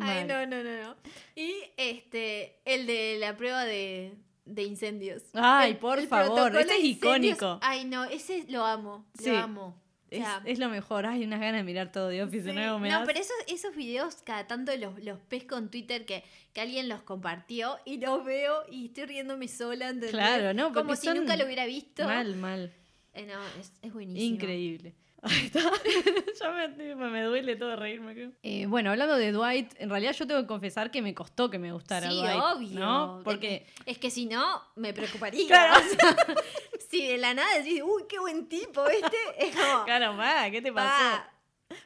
[0.00, 0.96] Ay, no, no, no, no.
[1.34, 5.22] Y este, el de la prueba de, de incendios.
[5.32, 7.58] Ay, El- por el favor, ese es icónico.
[7.62, 9.06] Ay, no, ese lo amo.
[9.18, 9.30] Sí.
[9.30, 9.82] Lo amo.
[10.10, 11.04] Es, es lo mejor.
[11.06, 12.56] Ay, unas ganas de mirar todo de Office de sí.
[12.56, 13.06] nuevo me No, das.
[13.06, 17.02] pero esos, esos videos cada tanto los, los pesco en Twitter que, que alguien los
[17.02, 19.86] compartió y los veo y estoy riéndome sola.
[19.88, 20.10] ¿entendés?
[20.12, 22.04] Claro, no, Como si son nunca lo hubiera visto.
[22.04, 22.72] Mal, mal.
[23.14, 24.34] Eh, no, es, es buenísimo.
[24.34, 24.94] Increíble.
[25.22, 25.60] Ahí está.
[26.40, 28.12] ya me, me duele todo reírme.
[28.14, 28.32] creo.
[28.44, 31.58] Eh, bueno, hablando de Dwight, en realidad yo tengo que confesar que me costó que
[31.58, 32.40] me gustara Sí, Dwight.
[32.54, 32.78] obvio.
[32.80, 33.20] ¿no?
[33.24, 35.44] Porque, Es que si no, me preocuparía.
[35.48, 35.80] Claro.
[35.84, 36.16] O sea,
[36.96, 39.84] si de la nada decís, uy, qué buen tipo este, es como.
[39.84, 40.88] claro, va, ¿qué te pasó?
[40.88, 41.32] "Pa".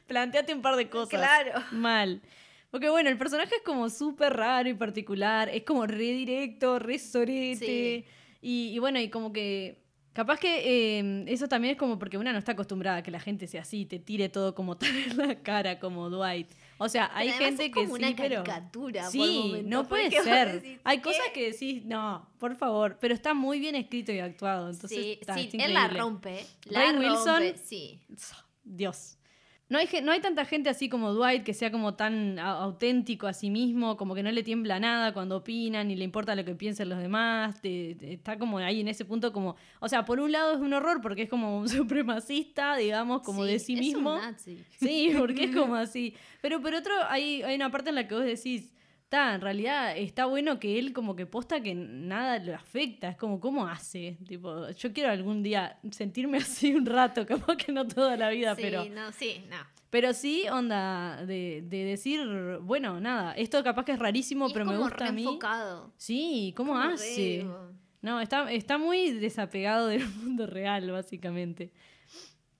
[0.07, 1.19] Planteate un par de cosas.
[1.19, 1.59] Claro.
[1.71, 2.21] Mal.
[2.69, 6.99] Porque bueno, el personaje es como súper raro y particular, es como re directo, re
[6.99, 7.65] sorete.
[7.65, 8.05] Sí.
[8.41, 9.79] Y, y bueno, y como que.
[10.13, 13.19] Capaz que eh, eso también es como porque una no está acostumbrada a que la
[13.21, 16.51] gente sea así, te tire todo como tan en la cara como Dwight.
[16.83, 18.43] O sea, hay Pero gente es que como sí, una pero.
[18.43, 20.61] caricatura por Sí, no puede ser.
[20.61, 21.03] decís, Hay ¿qué?
[21.03, 24.69] cosas que decís, no, por favor, pero está muy bien escrito y actuado.
[24.71, 26.43] Entonces, sí, está, sí, es él la rompe.
[26.65, 27.99] La Rainn Wilson- rompe, sí.
[28.63, 29.17] Dios.
[29.71, 33.33] No hay, no hay tanta gente así como Dwight que sea como tan auténtico a
[33.33, 36.53] sí mismo, como que no le tiembla nada cuando opina, ni le importa lo que
[36.55, 37.59] piensen los demás.
[37.61, 39.55] te- te- está como ahí en ese punto como...
[39.79, 41.69] O sea, por un lado es un horror porque es como un
[42.05, 44.15] supremacista, digamos, como de sí es mismo.
[44.15, 44.63] Un nazi.
[44.77, 46.13] Sí, porque es como así.
[46.41, 48.73] Pero por otro, hay, hay una parte en la que vos decís,
[49.11, 53.09] está, en realidad está bueno que él como que posta que nada lo afecta.
[53.09, 54.17] Es como, ¿cómo hace?
[54.25, 58.55] Tipo, yo quiero algún día sentirme así un rato, capaz que no toda la vida,
[58.55, 58.85] sí, pero...
[58.85, 59.57] no, sí, no.
[59.89, 62.21] Pero sí, onda, de, de decir,
[62.61, 65.27] bueno, nada, esto capaz que es rarísimo, es pero me gusta a mí.
[65.97, 67.45] Sí, ¿cómo Como hace?
[68.01, 71.73] No, está, está muy desapegado del mundo real, básicamente.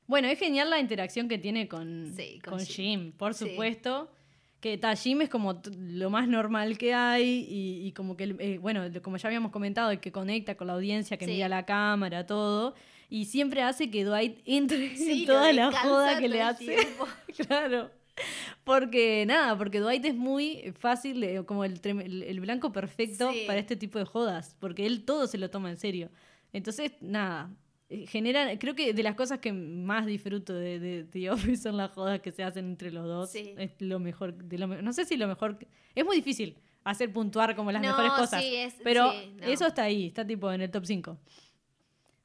[0.05, 2.75] Bueno, es genial la interacción que tiene con, Sí, con con Jim.
[2.99, 3.47] Jim, por Sí.
[3.47, 4.11] supuesto.
[4.61, 8.57] Que ta, Jim es como lo más normal que hay y, y como que, eh,
[8.59, 11.31] bueno, como ya habíamos comentado, el que conecta con la audiencia, que Sí.
[11.31, 12.75] mira la cámara, todo.
[13.09, 16.77] Y siempre hace que Dwight entre Sí, en toda la joda que le hace.
[17.47, 17.89] claro.
[18.63, 23.43] Porque nada, porque Dwight es muy fácil, eh, como el, el, el blanco perfecto Sí.
[23.47, 26.09] para este tipo de jodas, porque él todo se lo toma en serio.
[26.53, 27.49] Entonces, nada,
[27.91, 31.77] eh, genera, creo que de las cosas que más disfruto de, de The Office son
[31.77, 33.31] las jodas que se hacen entre los dos.
[33.31, 33.53] Sí.
[33.57, 35.57] Es lo mejor, de lo, no sé si lo mejor,
[35.93, 39.45] es muy difícil hacer puntuar como las No, mejores cosas, sí, es- pero sí, no.
[39.47, 41.17] eso está ahí, está tipo en el top 5.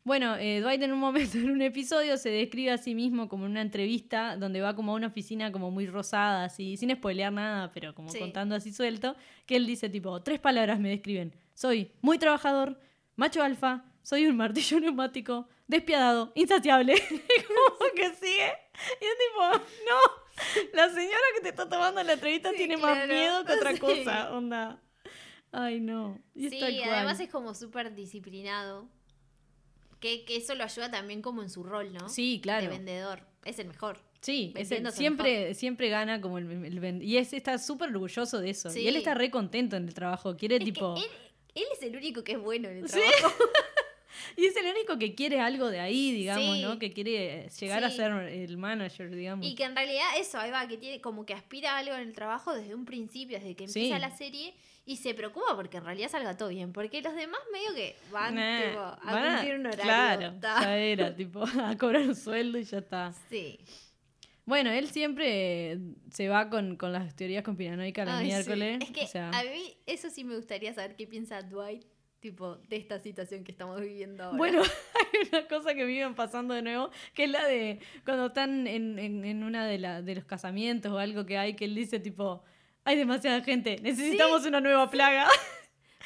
[0.05, 3.45] Bueno, eh, Dwight en un momento, en un episodio, se describe a sí mismo como
[3.47, 7.33] en una entrevista donde va como a una oficina como muy rosada, así, sin spoilear
[7.33, 8.19] nada, pero como Sí.
[8.21, 11.33] contando así suelto, que él dice tipo, tres palabras me describen.
[11.55, 12.79] Soy muy trabajador,
[13.17, 16.95] macho alfa, soy un martillo neumático, despiadado, insaciable.
[17.47, 18.53] Como que sigue.
[19.01, 23.07] Y es tipo, no, la señora que te está tomando la entrevista Sí, tiene más
[23.09, 23.79] miedo que otra Sí.
[23.79, 24.83] cosa, onda.
[25.53, 26.19] Ay, no.
[26.35, 28.89] Y Sí, además es como súper disciplinado.
[30.01, 32.09] Que, que eso lo ayuda también como en su rol, ¿no?
[32.11, 32.63] Sí, claro.
[32.65, 33.23] De vendedor.
[33.47, 33.99] Es el mejor.
[34.21, 38.51] Sí, es el- siempre, siempre gana como el, el Y es, está súper orgulloso de
[38.51, 38.69] eso.
[38.69, 38.81] Sí.
[38.81, 40.37] Y él está re contento en el trabajo.
[40.37, 40.95] Quiere Es tipo.
[40.97, 41.05] él,
[41.55, 43.01] él es el único que es bueno en el Sí.
[43.21, 43.45] trabajo.
[44.37, 46.63] Y es el único que quiere algo de ahí, digamos, Sí.
[46.63, 46.79] ¿no?
[46.79, 49.47] Que quiere llegar a ser el manager, digamos.
[49.47, 52.03] Y que en realidad eso, ahí va, que tiene como que aspira a algo en
[52.03, 53.81] el trabajo desde un principio, desde que Sí.
[53.81, 54.55] empieza la serie,
[54.89, 56.73] y se preocupa porque en realidad salga todo bien.
[56.73, 59.83] Porque los demás medio que van Nah, tipo, a van cumplir un horario.
[59.83, 63.13] Claro, ya era, tipo, a cobrar un sueldo y ya está.
[63.29, 63.59] Sí.
[64.45, 65.77] Bueno, él siempre
[66.13, 68.33] se va con, con las teorías conspiranoicas los Ay, sí.
[68.33, 68.79] miércoles.
[68.81, 71.83] Es que o sea, a mí eso sí me gustaría saber qué piensa Dwight,
[72.27, 74.37] tipo, de esta situación que estamos viviendo ahora.
[74.37, 74.63] Bueno,
[74.95, 78.67] hay una cosa que me iban pasando de nuevo, que es la de cuando están
[78.67, 81.75] en, en, en una de, la, de los casamientos o algo que hay, que él
[81.77, 82.43] dice tipo,
[82.85, 85.29] hay demasiada gente, necesitamos una nueva plaga.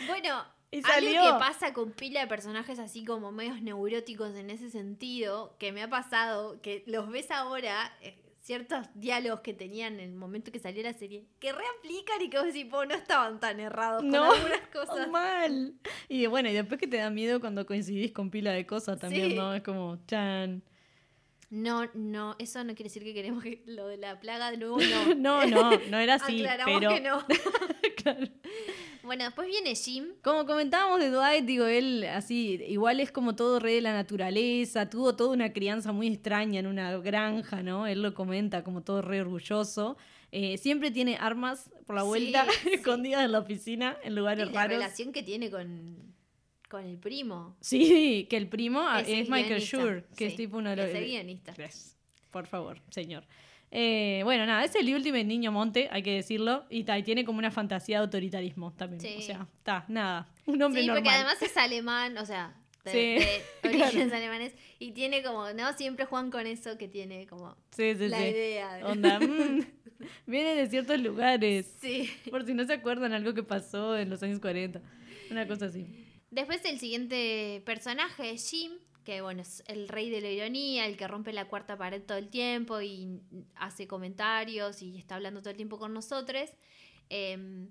[0.07, 4.71] Bueno, Y algo que pasa con pila de personajes así como medios neuróticos en ese
[4.71, 10.11] sentido, que me ha pasado, que los ves ahora, eh, ciertos diálogos que tenían en
[10.11, 13.39] el momento que salió la serie, que reaplican y que vos decís, "Po, no estaban
[13.39, 15.09] tan errados No, con algunas cosas.
[15.11, 15.75] Mal.
[16.09, 19.31] Y bueno, y después que te da miedo cuando coincidís con pila de cosas también,
[19.31, 19.37] Sí.
[19.37, 19.55] ¿no?
[19.55, 20.63] Es como, chan.
[21.51, 24.79] No, no, eso no quiere decir que queremos que lo de la plaga de nuevo
[25.17, 25.47] no, no.
[25.47, 27.27] no, no era así, Aclaramos pero que no.
[27.97, 28.27] claro.
[29.03, 30.11] Bueno, después viene Jim.
[30.23, 34.89] Como comentábamos de Dwight, digo, él así, igual es como todo rey de la naturaleza,
[34.89, 37.89] tuvo toda una crianza muy extraña en una granja, ¿no?
[37.89, 39.97] Él lo comenta como todo re orgulloso.
[40.31, 42.75] Eh, siempre tiene armas por la vuelta, sí.
[42.75, 44.77] escondidas en la oficina, en Y lugares la raros.
[44.79, 46.15] relación que tiene con,
[46.71, 47.57] con el primo.
[47.61, 50.87] Sí, que el primo Ese es Michael Schur, que es tipo uno de los...
[50.87, 51.53] ese guionista.
[51.55, 51.97] Yes,
[52.31, 53.25] Por favor, señor.
[53.73, 57.25] Eh, bueno, nada, es el último niño monte, hay que decirlo, y, ta, y tiene
[57.25, 59.01] como una fantasía de autoritarismo también.
[59.01, 59.15] Sí.
[59.19, 61.03] O sea, está, nada, un hombre Sí, normal.
[61.05, 62.99] porque además es alemán, o sea, de, Sí,
[63.63, 64.55] de orígenes alemanes.
[64.79, 65.73] Y tiene como, ¿no?
[65.75, 68.75] Siempre juegan con eso que tiene como Sí, sí, la idea.
[68.75, 69.61] de- Onda, mm,
[70.27, 71.73] viene de ciertos lugares.
[71.81, 72.11] Sí.
[72.31, 74.81] Por si no se acuerdan algo que pasó en los años 40.
[75.31, 75.87] Una cosa así.
[76.31, 78.73] Después el siguiente personaje es Jim,
[79.05, 82.19] que bueno, es el rey de la ironía, el que rompe la cuarta pared todo
[82.19, 83.21] el tiempo y
[83.57, 86.51] hace comentarios y está hablando todo el tiempo con nosotros.
[87.09, 87.69] Em,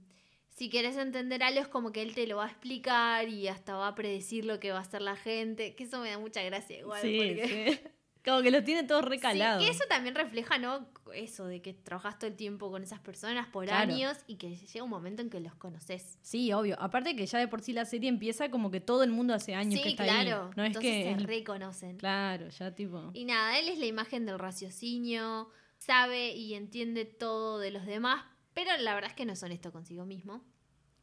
[0.49, 3.75] si quieres entender algo es como que él te lo va a explicar y hasta
[3.75, 6.43] va a predecir lo que va a hacer la gente, que eso me da mucha
[6.43, 7.01] gracia igual.
[7.01, 7.79] sí, porque...
[7.81, 7.89] sí.
[8.29, 9.63] Como que los tiene todos Sí, recalados.
[9.63, 10.87] que eso también refleja, ¿no?
[11.13, 13.91] Eso de que trabajas todo el tiempo con esas personas por Claro.
[13.93, 16.17] años y que llega un momento en que los conoces.
[16.21, 16.75] Sí, obvio.
[16.79, 19.55] Aparte que ya de por sí la serie empieza como que todo el mundo hace
[19.55, 20.45] años Sí, que está claro.
[20.47, 20.53] ahí.
[20.55, 21.15] No es Entonces que.
[21.19, 21.97] se reconocen.
[21.97, 23.09] Claro, ya tipo.
[23.13, 28.23] Y nada, él es la imagen del raciocinio, sabe y entiende todo de los demás,
[28.53, 30.43] pero la verdad es que no es honesto consigo mismo.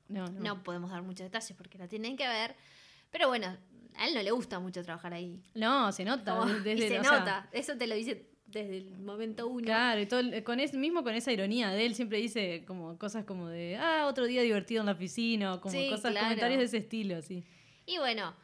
[0.08, 0.40] No, no.
[0.40, 2.54] No podemos dar muchos detalles porque la tienen que ver.
[3.10, 3.56] Pero bueno,
[3.98, 5.40] a él no le gusta mucho trabajar ahí.
[5.54, 6.36] No, se nota.
[6.38, 9.64] Como- desde- y se o sea, nota, eso te lo dice desde el momento uno.
[9.64, 12.96] Claro, y todo el- con ese, mismo con esa ironía de él siempre dice como
[12.98, 16.26] cosas como de, ah, otro día divertido en la oficina, o como Sí, cosas, claro.
[16.26, 17.44] comentarios de ese estilo, sí.
[17.86, 18.34] Y bueno,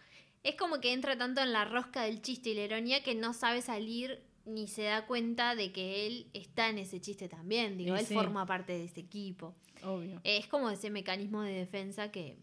[0.42, 3.32] es como que entra tanto en la rosca del chiste y la ironía que no
[3.32, 7.78] sabe salir ni se da cuenta de que él está en ese chiste también.
[7.78, 8.14] Digo, Y él sí.
[8.14, 9.54] forma parte de ese equipo.
[9.84, 10.20] Obvio.
[10.24, 12.38] Es como ese mecanismo de defensa que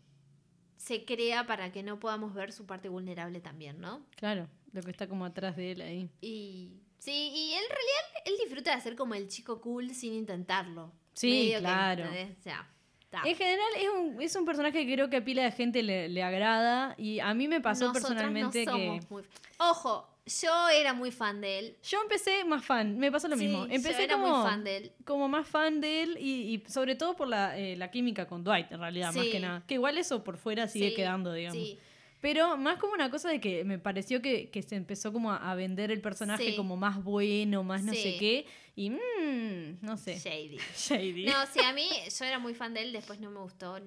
[0.80, 4.02] se crea para que no podamos ver su parte vulnerable también, ¿no?
[4.16, 6.10] Claro, lo que está como atrás de él ahí.
[6.22, 10.94] Y sí, y en realidad él disfruta de ser como el chico cool sin intentarlo.
[11.14, 12.06] Sí, Medio claro.
[12.06, 16.08] En general es un, es un personaje que creo que a pila de gente le,
[16.08, 19.02] le agrada y a mí me pasó Nosotras personalmente no que...
[19.10, 19.24] muy-
[19.60, 21.78] Ojo, yo era muy fan de él.
[21.84, 23.66] Yo empecé más fan, me pasó lo Sí, mismo.
[23.68, 24.92] yo Empecé era como, muy fan de él.
[25.06, 28.44] como más fan de él y, y sobre todo por la, eh, la química con
[28.44, 29.64] Dwight, en realidad, más que nada.
[29.68, 31.64] Que igual eso por fuera sigue Sí, quedando, digamos.
[32.22, 35.38] Pero más como una cosa de que me pareció que, que se empezó como a,
[35.52, 38.46] a vender el personaje como más bueno, más no sé qué.
[38.76, 40.18] Y mmm, no sé.
[40.20, 40.58] Shady.
[40.76, 41.26] Shady.
[41.26, 41.88] No, sí, a mí
[42.18, 43.80] yo era muy fan de él, después no me gustó.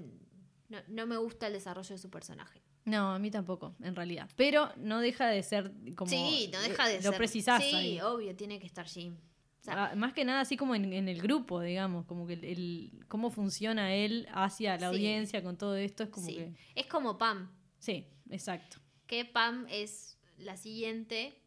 [0.70, 2.62] No, no me gusta el desarrollo de su personaje.
[2.84, 4.28] No, a mí tampoco, en realidad.
[4.36, 6.10] Pero no deja de ser como.
[6.10, 7.16] sí, no deja de lo ser.
[7.16, 8.00] precisás Sí, ahí.
[8.00, 9.14] obvio, tiene que estar Jim.
[9.60, 12.32] O sea, Ah, más que nada así como en, en el grupo, digamos, como que
[12.32, 14.84] el, el- cómo funciona él hacia la Sí.
[14.96, 16.34] audiencia con todo esto es como sí.
[16.34, 16.52] que...
[16.74, 18.78] Es como Pam, Sí, exacto.
[19.06, 21.38] que Pam es la siguiente,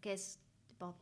[0.00, 0.38] que es
[0.68, 0.94] tipo,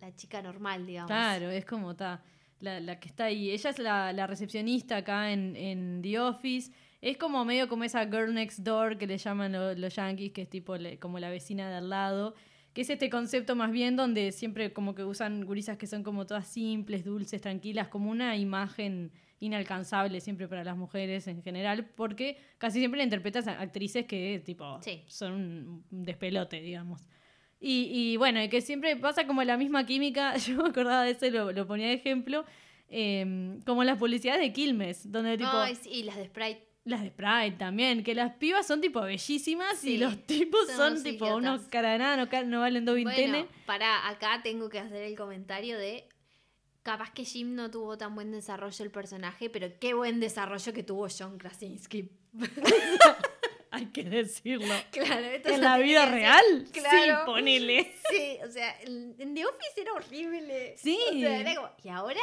[0.00, 1.08] la chica normal, digamos.
[1.08, 2.22] Claro, es como está
[2.60, 3.50] la, la que está ahí.
[3.50, 6.70] Ella es la, la recepcionista acá en, en The Office.
[7.02, 10.42] Es como medio como esa girl next door que le llaman lo- los yankees, que
[10.42, 12.34] es tipo le- como la vecina de al lado.
[12.72, 16.24] Que es este concepto más bien donde siempre como que usan gurisas que son como
[16.26, 19.10] todas simples, dulces, tranquilas, como una imagen
[19.40, 24.40] inalcanzable siempre para las mujeres en general, porque casi siempre la interpretas a actrices que
[24.46, 25.02] tipo Sí.
[25.08, 27.08] son un despelote, digamos.
[27.60, 31.10] Y, y bueno, y que siempre pasa como la misma química, yo me acordaba de
[31.10, 32.44] eso y lo, lo ponía de ejemplo,
[32.88, 35.50] eh, como las publicidades de Quilmes, donde tipo,
[35.82, 36.68] sí, y las de Sprite.
[36.84, 41.02] Las de Sprite también, que las pibas son tipo bellísimas Sí, y los tipos son
[41.02, 41.36] tipo idiotas.
[41.36, 43.00] unos cara de nada, no, valen dos.
[43.02, 46.08] Bueno, para acá tengo que hacer el comentario de
[46.82, 50.82] capaz que Jim no tuvo tan buen desarrollo el personaje, pero qué buen desarrollo que
[50.82, 52.10] tuvo John Krasinski.
[53.70, 54.74] Hay que decirlo.
[54.90, 56.66] Claro, esto ¿En la vida real?
[56.66, 57.24] Sí, Claro.
[57.24, 57.94] ponele.
[58.10, 60.74] Sí, o sea, en en The Office era horrible.
[60.76, 60.98] Sí.
[61.08, 62.20] O sea, era como- y ahora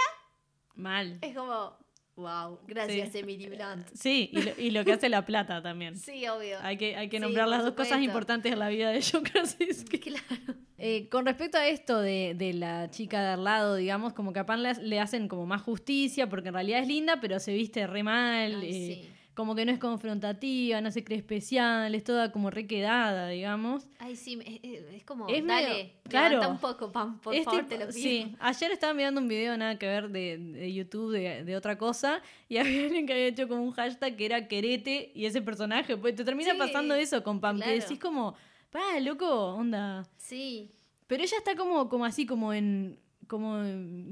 [0.75, 1.17] Mal.
[1.21, 1.75] es como,
[2.19, 3.87] wow, gracias Emily Blunt.
[3.93, 5.95] Sí, y lo, y lo que hace la plata también.
[6.09, 6.57] Sí, obvio.
[6.61, 9.23] Hay que, hay que Sí, nombrar las dos cosas importantes en la vida de John
[9.23, 9.99] Krasinski.
[10.09, 10.55] Claro.
[10.77, 14.39] Eh, con respecto a esto de, de la chica de al lado, digamos, como que
[14.39, 17.53] a Pan le, le hacen como más justicia, porque en realidad es linda, pero se
[17.53, 19.09] viste re mal, Ay, eh, sí.
[19.39, 23.87] Como que no es confrontativa, no se cree especial, es toda como re quedada, digamos.
[23.97, 26.49] Ay, sí, es, es- como, Es dale, medio- claro.
[26.49, 27.91] un poco, Pam, por favor, tipo- te lo pido.
[27.93, 31.77] Sí, ayer estaba mirando un video nada que ver de, de YouTube de, de otra
[31.77, 35.41] cosa y había alguien que había hecho como un hashtag que era querete y ese
[35.41, 37.71] personaje, pues te termina Sí, pasando eso con Pam, claro.
[37.71, 38.35] que decís como,
[38.71, 40.05] pa, loco, onda.
[40.17, 40.69] Sí,
[41.07, 42.99] Pero ella está como, como así, como en.
[43.27, 43.63] como,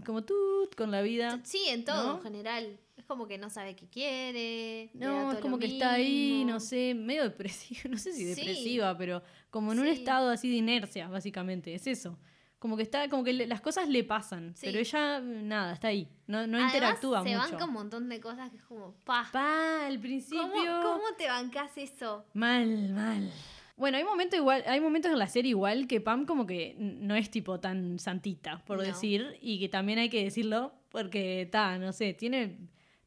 [0.05, 0.35] como tú,
[0.77, 1.41] con la vida.
[1.43, 2.15] Sí, en todo, ¿No?
[2.17, 2.79] en general.
[3.07, 4.89] Como que no sabe qué quiere.
[4.93, 8.41] No, es como que está ahí, no sé, medio depresiva, no sé si Sí.
[8.41, 12.17] depresiva, pero como en un estado así de inercia, básicamente, es eso.
[12.59, 14.65] Como que está, como que le- las cosas le pasan, Sí.
[14.65, 17.51] pero ella, nada, está ahí, no, no Además, interactúa se mucho.
[17.51, 20.41] banca un montón de cosas que es como, pa, Pa, al principio.
[20.41, 22.25] ¿cómo, ¿cómo te bancas eso?
[22.33, 23.31] Mal, mal.
[23.77, 27.13] Bueno, hay momentos igual, hay momentos en la serie igual que Pam como que no
[27.15, 28.83] es tipo tan santita, por No.
[28.83, 32.57] decir, y que también hay que decirlo, porque está, no sé, tiene,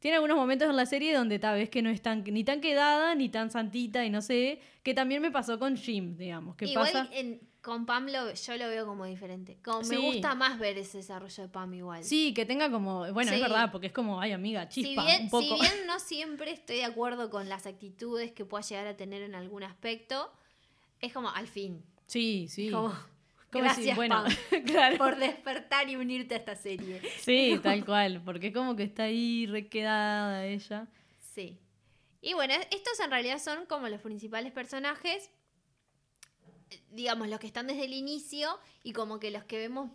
[0.01, 2.61] tiene algunos momentos en la serie donde tal vez que no es tan, ni tan
[2.61, 6.65] quedada, ni tan santita, y no sé, que también me pasó con Jim, digamos, que
[6.67, 7.09] igual pasa.
[7.13, 9.59] en- con Pam lo- yo lo veo como diferente.
[9.63, 9.91] Como Sí.
[9.91, 12.03] me gusta más ver ese desarrollo de Pam igual.
[12.03, 15.25] Sí, que tenga como, bueno, es verdad, porque es como, ay amiga, Si chispa, bien,
[15.25, 15.43] un poco.
[15.57, 19.21] si bien no siempre estoy de acuerdo con las actitudes que pueda llegar a tener
[19.21, 20.33] en algún aspecto,
[21.03, 21.83] es como al fin.
[22.07, 22.71] Sí, sí.
[22.71, 22.95] Como
[23.59, 24.97] gracias si- bueno, Pam claro.
[24.99, 27.01] por despertar y unirte a esta serie.
[27.21, 30.87] Sí, tal cual, porque como que está ahí requedada ella.
[31.35, 31.59] Sí.
[32.23, 35.31] Y bueno, estos en realidad son como los principales personajes,
[36.91, 39.91] digamos, los que están desde el inicio y como que los que vemos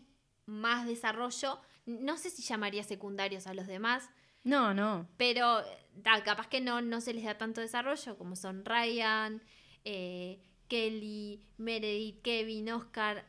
[0.45, 1.59] más desarrollo.
[1.85, 4.09] No sé si llamaría secundarios a los demás,
[4.43, 5.07] No, no.
[5.17, 5.65] pero eh,
[6.03, 9.41] ta, capaz que no, no se les da tanto desarrollo, como son Ryan,
[9.83, 13.23] eh, Kelly, Meredith, Kevin, Oscar,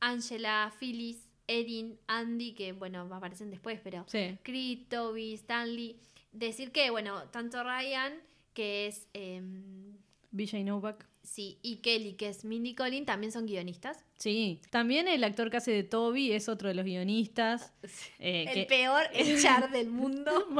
[0.00, 4.36] Angela, Phyllis, Erin, Andy, que bueno, aparecen después, pero Sí.
[4.42, 5.96] Creed, Toby, Stanley.
[6.32, 8.12] Decir que, bueno, tanto Ryan,
[8.52, 9.06] que es.
[9.14, 9.96] em,
[10.32, 11.06] BJ Novak.
[11.22, 14.04] sí, y Kelly, que es Mindy Collin, también son guionistas.
[14.16, 14.60] Sí.
[14.70, 17.72] También el actor que hace de Toby es otro de los guionistas.
[18.18, 20.46] eh, El que- peor echar del mundo.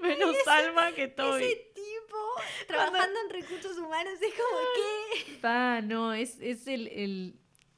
[0.00, 1.44] Menos Salma que Toby.
[1.44, 1.72] Ese
[2.66, 5.38] trabajando en recursos humanos es como que.
[5.40, 7.34] Pa, no, es, es el, el,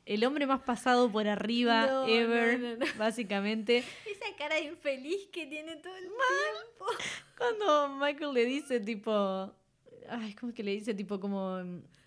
[0.06, 2.86] el hombre más pasado por arriba No, ever, no, no, no.
[2.98, 3.78] básicamente.
[4.06, 6.86] Esa cara de infeliz que tiene todo el tiempo.
[7.36, 9.52] Cuando Michael le dice tipo...
[10.10, 10.94] Ay, ¿cómo es que le dice?
[10.94, 11.58] Tipo como...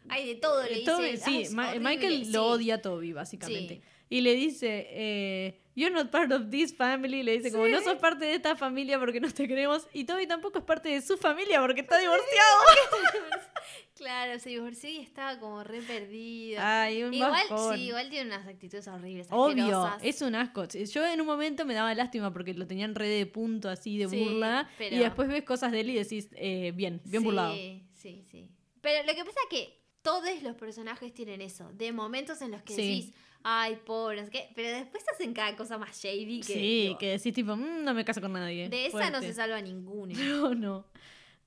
[0.09, 0.91] Ay, de todo le Eh, dice.
[0.91, 2.31] Toby- Ay, sí, es Ma- horrible, Michael sí.
[2.31, 3.75] lo odia a Toby, básicamente.
[3.75, 3.81] Sí.
[4.09, 7.23] Y le dice, eh, You're not part of this family.
[7.23, 7.71] Le dice, como, Sí.
[7.71, 9.87] no sos parte de esta familia porque no te queremos.
[9.93, 12.59] Y Toby tampoco es parte de su familia porque está divorciado.
[13.95, 16.59] Claro, se divorció y estaba como re perdido.
[16.63, 17.75] Ay, un igual, bajón.
[17.77, 19.27] sí, igual tiene unas actitudes horribles.
[19.29, 19.99] Obvio, asquerosas.
[20.03, 20.65] es un asco.
[20.65, 24.07] Yo en un momento me daba lástima porque lo tenían re de punto así de
[24.09, 24.67] Sí, burla.
[24.79, 27.53] pero- Y después ves cosas de él y decís, eh, bien, bien burlado.
[27.53, 28.49] Sí, sí, sí.
[28.81, 31.71] Pero lo que pasa es que todos los personajes tienen eso.
[31.73, 32.81] De momentos en los que Sí.
[32.81, 34.49] decís, ay, pobre, qué.
[34.55, 36.53] Pero después hacen cada cosa más shady que.
[36.53, 38.69] Sí, que decís tipo, "Mm, no me caso con nadie.
[38.69, 40.13] De esa no se salva ninguno.
[40.17, 40.85] No, no.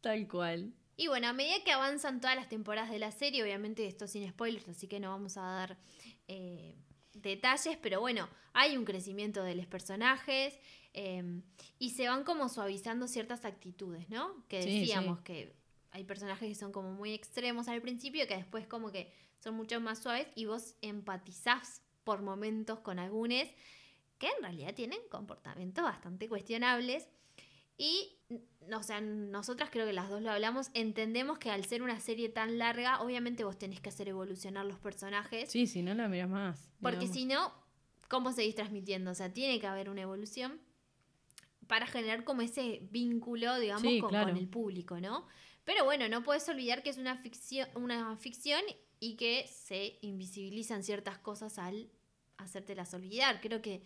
[0.01, 0.73] Tal cual.
[0.97, 4.29] Y bueno, a medida que avanzan todas las temporadas de la serie, obviamente esto sin
[4.29, 5.79] spoilers, así que no vamos a dar
[6.29, 6.77] eh,
[7.15, 10.57] detalles, pero bueno, hay un crecimiento de los personajes
[10.93, 11.41] eh,
[11.81, 14.45] y se van como suavizando ciertas actitudes, ¿no?
[14.49, 15.25] Que Sí, decíamos sí.
[15.25, 15.57] que
[15.91, 19.81] hay personajes que son como muy extremos al principio, que después como que son mucho
[19.81, 23.49] más suaves y vos empatizás por momentos con algunos
[24.19, 27.09] que en realidad tienen comportamientos bastante cuestionables.
[27.77, 28.13] Y,
[28.73, 32.29] o sea, nosotras creo que las dos lo hablamos, entendemos que al ser una serie
[32.29, 36.29] tan larga, obviamente vos tenés que hacer evolucionar los personajes, Sí, si no la miras
[36.31, 36.71] más.
[36.81, 37.53] porque si no,
[38.09, 39.11] ¿cómo seguís transmitiendo?
[39.11, 40.61] O sea, tiene que haber una evolución
[41.67, 44.29] para generar como ese vínculo, digamos, Sí, con, claro.
[44.29, 45.27] con el público, ¿no?
[45.65, 48.61] Pero bueno, no puedes olvidar que es una ficción, una ficción
[49.05, 51.91] y que se invisibilizan ciertas cosas al
[52.39, 53.41] hacértelas olvidar.
[53.41, 53.83] Creo que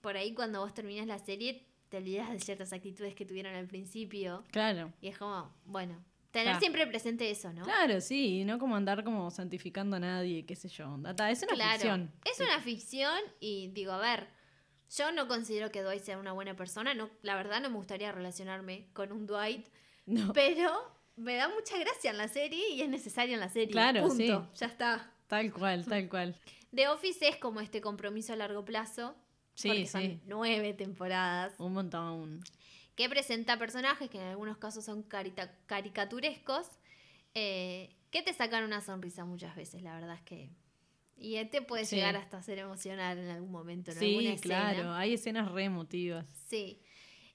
[0.00, 3.66] por ahí cuando vos terminas la serie te olvidas de ciertas actitudes que tuvieron al
[3.66, 4.92] principio Claro.
[5.00, 7.64] y es como, bueno, tener siempre presente eso, ¿no?
[7.64, 10.96] Claro, sí, y no como andar como santificando a nadie, qué sé yo.
[10.98, 12.12] Data, es una Claro, ficción.
[12.24, 14.28] Es una ficción y digo, a ver,
[14.96, 18.10] yo no considero que Dwight sea una buena persona, no, la verdad no me gustaría
[18.12, 19.66] relacionarme con un Dwight,
[20.06, 20.70] No, pero
[21.20, 23.68] me da mucha gracia en la serie y es necesario en la serie.
[23.70, 24.58] Claro, Punto, sí.
[24.58, 25.12] ya está.
[25.26, 26.36] tal cual, tal cual.
[26.74, 29.14] The Office es como este compromiso a largo plazo,
[29.54, 30.20] Sí, porque son sí.
[30.26, 32.40] nueve temporadas, Un montón.
[32.94, 36.66] que presenta personajes que en algunos casos son carita- caricaturescos,
[37.34, 40.50] eh, que te sacan una sonrisa muchas veces, la verdad es que...
[41.22, 41.96] Y te puede Sí.
[41.96, 44.72] llegar hasta ser emocional en algún momento, en Sí, alguna escena.
[44.72, 46.24] claro, hay escenas re emotivas.
[46.48, 46.80] Sí.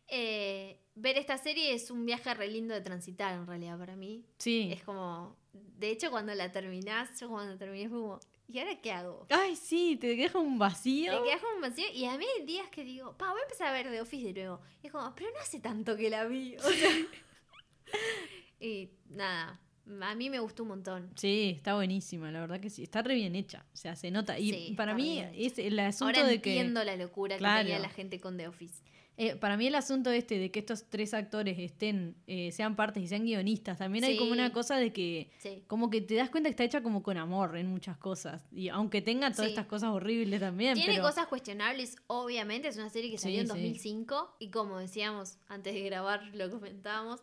[0.07, 4.23] Eh, ver esta serie es un viaje re lindo de transitar, en realidad, para mí.
[4.37, 4.69] Sí.
[4.71, 5.35] Es como.
[5.53, 9.25] De hecho, cuando la terminás, yo cuando terminé fue como, ¿y ahora qué hago?
[9.29, 11.19] Ay, sí, te deja un vacío.
[11.21, 13.43] Me quedás como un vacío y a mí hay días que digo, pa, voy a
[13.43, 14.61] empezar a ver The Office de nuevo.
[14.83, 16.55] Y es como, pero no hace tanto que la vi.
[16.57, 16.89] O sea.
[18.59, 19.59] y nada.
[20.01, 21.11] A mí me gustó un montón.
[21.15, 22.81] Sí, está buenísima, la verdad que sí.
[22.83, 23.65] Está re bien hecha.
[23.73, 24.39] O sea, se nota.
[24.39, 26.51] Y Sí, para mí es el asunto Ahora de que.
[26.51, 27.59] entiendo la locura Claro.
[27.59, 28.81] que tenía la gente con The Office.
[29.17, 33.01] Eh, para mí el asunto este de que estos tres actores estén, eh, sean partes
[33.01, 35.63] y sean guionistas, también hay como una cosa de que Sí.
[35.67, 38.45] como que te das cuenta que está hecha como con amor en muchas cosas.
[38.51, 39.51] Y aunque tenga todas Sí.
[39.51, 40.73] estas cosas horribles también.
[40.75, 42.67] Tiene pero- cosas cuestionables, obviamente.
[42.67, 43.53] Es una serie que salió en sí.
[43.53, 47.21] 2005 y como decíamos antes de grabar, lo comentábamos,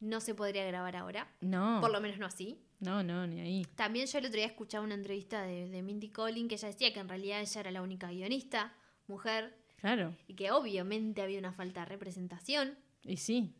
[0.00, 1.30] no se podría grabar ahora.
[1.40, 2.58] No, Por lo menos no así.
[2.80, 3.66] no, no, ni ahí.
[3.76, 7.00] También yo el otro día escuchaba una entrevista de, de Mindy que ella decía que
[7.00, 8.74] en realidad ella era la única guionista,
[9.06, 12.76] mujer, Claro, y que obviamente había una falta de representación.
[13.04, 13.52] y sí.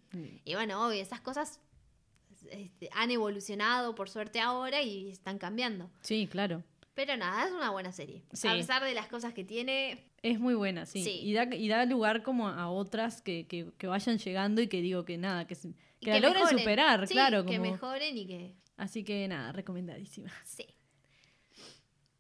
[0.45, 1.61] Y bueno, obvio, esas cosas
[2.51, 5.91] este, han evolucionado por suerte ahora y están cambiando.
[6.03, 6.63] Sí, claro.
[6.95, 8.25] Pero nada, es una buena serie.
[8.33, 8.49] Sí.
[8.49, 11.03] A pesar de las cosas que tiene, Es muy buena, sí.
[11.03, 11.21] Sí.
[11.23, 14.83] Y, da, y da lugar como a otras que, que, que vayan llegando y que
[14.83, 15.55] digo que nada, que,
[16.01, 16.59] que la logren mejoren.
[16.59, 17.47] superar, Sí, claro.
[17.47, 18.55] Que como- mejoren y que.
[18.77, 20.31] Así que nada, recomendadísima.
[20.45, 20.67] Sí.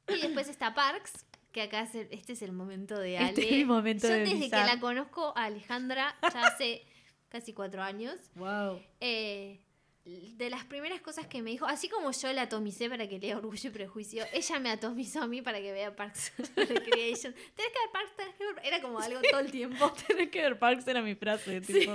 [0.09, 3.28] Y después está Parks, que acá es el- este es el momento de Ale.
[3.30, 6.82] Este es mi momento Yo de desde que la conozco a Alejandra, ya hace
[7.28, 8.80] casi cuatro años, Wow.
[9.01, 9.61] eh,
[10.05, 13.36] de las primeras cosas que me dijo, así como yo la atomicé para que lea
[13.36, 17.34] Orgullo y Prejuicio, ella me atomizó a mí para que vea Parks Recreation.
[17.55, 18.55] Tenés que ver Parks, tenés que ver...
[18.64, 19.92] Era como algo todo el tiempo.
[20.07, 21.94] Tenés que ver Parks era mi frase, tipo.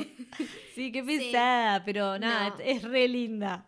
[0.75, 1.05] Sí, qué Sí.
[1.17, 2.59] pesada, pero nada, No.
[2.59, 3.67] es re linda.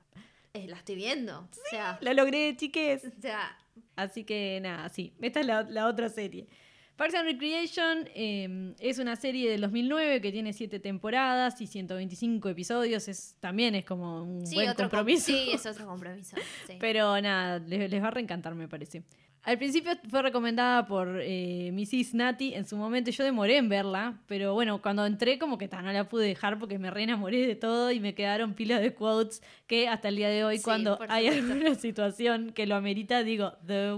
[0.54, 1.40] Eh, la estoy viendo.
[1.40, 3.04] O sea, La logré, chiques.
[3.06, 3.58] o sea,
[3.98, 5.12] Así que nada, sí.
[5.22, 6.48] Esta es la, la otra serie.
[6.96, 12.50] Parks and Recreation eh, es una serie del 2009 que tiene 7 temporadas y 125
[12.50, 13.08] episodios.
[13.08, 15.26] Es, también es como un sí, buen otro com- compromiso.
[15.28, 16.36] Sí, es otro compromiso.
[16.68, 16.74] sí.
[16.80, 19.04] Pero nada, les, les va a reencantar, me parece.
[19.44, 22.14] Al principio fue recomendada por eh, Mrs.
[22.16, 23.12] Nati en su momento.
[23.12, 26.60] Yo demoré en verla, pero bueno, cuando entré, como que ta, no la pude dejar
[26.60, 30.18] porque me re enamoré de todo y me quedaron pilas de quotes que hasta el
[30.18, 33.94] día de hoy, Sí, cuando hay alguna situación que lo amerita, digo, The.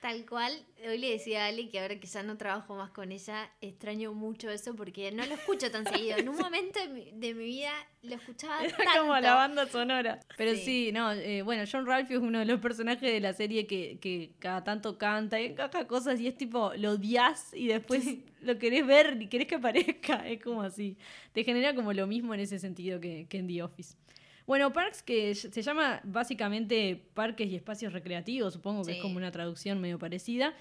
[0.00, 0.50] Tal cual,
[0.88, 4.14] hoy le decía a Ale que ahora que ya no trabajo más con ella, extraño
[4.14, 6.16] mucho eso porque no lo escucho tan seguido.
[6.16, 7.70] En un momento de mi, de mi vida
[8.02, 9.00] lo escuchaba Era tanto.
[9.02, 10.18] como la banda sonora.
[10.38, 10.90] Pero sí, Sí.
[10.92, 14.30] no, eh, bueno, John Ralphie es uno de los personajes de la serie que, que
[14.38, 18.02] cada tanto canta y encaja cosas y es tipo, lo odias y después
[18.40, 20.26] lo querés ver y querés que aparezca.
[20.26, 20.96] Es como así.
[21.34, 23.96] Te genera como lo mismo en ese sentido que, que en The Office.
[24.46, 29.30] Bueno, Parks, que se llama básicamente Parques y Espacios Recreativos, supongo que es como una
[29.30, 30.54] traducción medio parecida.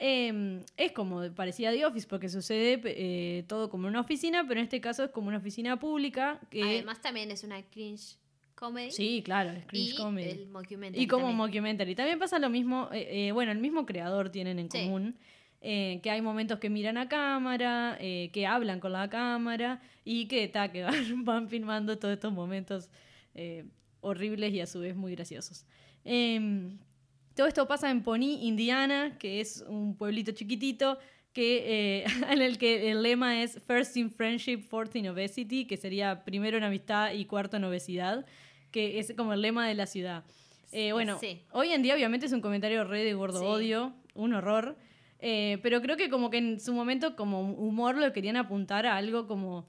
[0.00, 4.60] Eh, es como parecida a The Office porque sucede eh, todo como una oficina, pero
[4.60, 6.62] en este caso es como una oficina pública que...
[6.62, 8.16] Además también es una cringe
[8.54, 8.90] comedy.
[8.92, 10.30] Sí, claro, es cringe y comedy.
[10.30, 11.36] el mockumentary Y como también.
[11.38, 11.94] mockumentary.
[11.96, 14.84] También pasa lo mismo, eh, eh, bueno, el mismo creador tienen en Sí.
[14.84, 15.16] común.
[15.60, 20.26] eh, que hay momentos que miran a cámara, eh, que hablan con la cámara y
[20.28, 22.88] que, ta, que van, van filmando todos estos momentos
[23.38, 23.64] eh,
[24.00, 25.64] horribles y a su vez muy graciosos.
[26.04, 26.78] Em,
[27.34, 30.98] todo esto pasa en Pony, Indiana, que es un pueblito chiquitito
[31.32, 35.76] que, eh, en el que el lema es First in Friendship, Fourth in Obesity, que
[35.76, 38.26] sería primero en amistad y cuarto en obesidad,
[38.72, 40.24] que es como el lema de la ciudad.
[40.72, 41.40] Eh, bueno, Sí.
[41.52, 43.46] hoy en día obviamente es un comentario re de gordo Sí.
[43.46, 44.76] odio, un horror,
[45.20, 48.96] eh, pero creo que como que en su momento como humor lo querían apuntar a
[48.96, 49.66] algo como,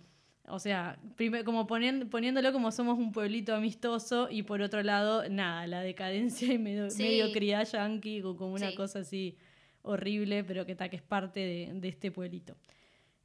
[0.50, 0.98] o sea,
[1.46, 6.52] como ponen- poniéndolo como somos un pueblito amistoso y por otro lado, nada, la decadencia
[6.54, 7.04] y medio, Sí.
[7.04, 8.76] mediocridad yankee o como una Sí.
[8.76, 9.36] cosa así
[9.82, 12.56] horrible, pero que, ta, que es parte de, de este pueblito.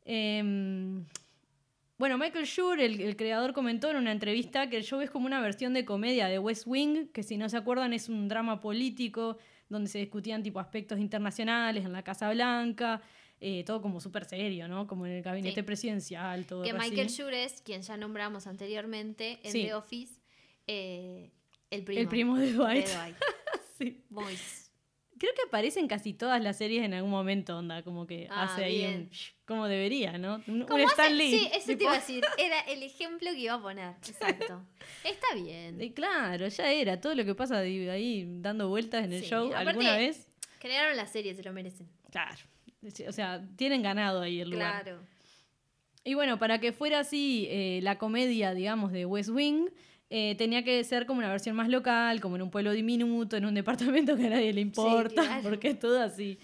[0.05, 1.05] Em,
[1.99, 5.27] bueno, Michael Schur, el, el creador, comentó en una entrevista que el show es como
[5.27, 8.61] una versión de comedia de West Wing, que si no se acuerdan es un drama
[8.61, 13.01] político donde se discutían tipo aspectos internacionales en la Casa Blanca,
[13.47, 14.87] eh, todo como súper serio, ¿no?
[14.87, 15.63] Como en el gabinete Sí.
[15.63, 16.79] presidencial, todo Que así.
[16.91, 19.65] Michael Schur es quien ya nombramos anteriormente en Sí.
[19.65, 20.21] The Office,
[20.67, 21.31] eh,
[21.71, 22.01] el primo.
[22.01, 22.87] El primo de de Dwight.
[23.79, 24.03] Sí.
[25.19, 28.45] Creo que aparece en casi todas las series en algún momento, onda, como que Ah,
[28.45, 29.11] hace ahí un...
[29.47, 30.43] Como debería, ¿no?
[30.47, 30.93] Un, un ¿Cómo hace?
[31.03, 31.31] Stan Lee.
[31.39, 32.25] Sí, eso te tipo- iba a decir.
[32.39, 33.95] Era el ejemplo que iba a poner.
[34.09, 34.63] Exacto.
[35.05, 35.81] Está bien.
[35.81, 37.01] Y claro, ya era.
[37.01, 40.29] Todo lo que pasa de ahí dando vueltas en el Sí, show aparte- alguna vez.
[40.61, 41.89] Crearon la serie, se lo merecen.
[42.11, 42.39] Claro.
[43.09, 44.83] O sea, tienen ganado ahí el lugar.
[44.83, 45.01] Claro.
[46.05, 49.69] Y bueno, para que fuera así eh, la comedia, digamos, de West Wing,
[50.11, 53.47] eh, tenía que ser como una versión más local, como en un pueblo diminuto, en
[53.47, 55.43] un departamento que a nadie le importa, claro.
[55.43, 56.39] porque es todo así.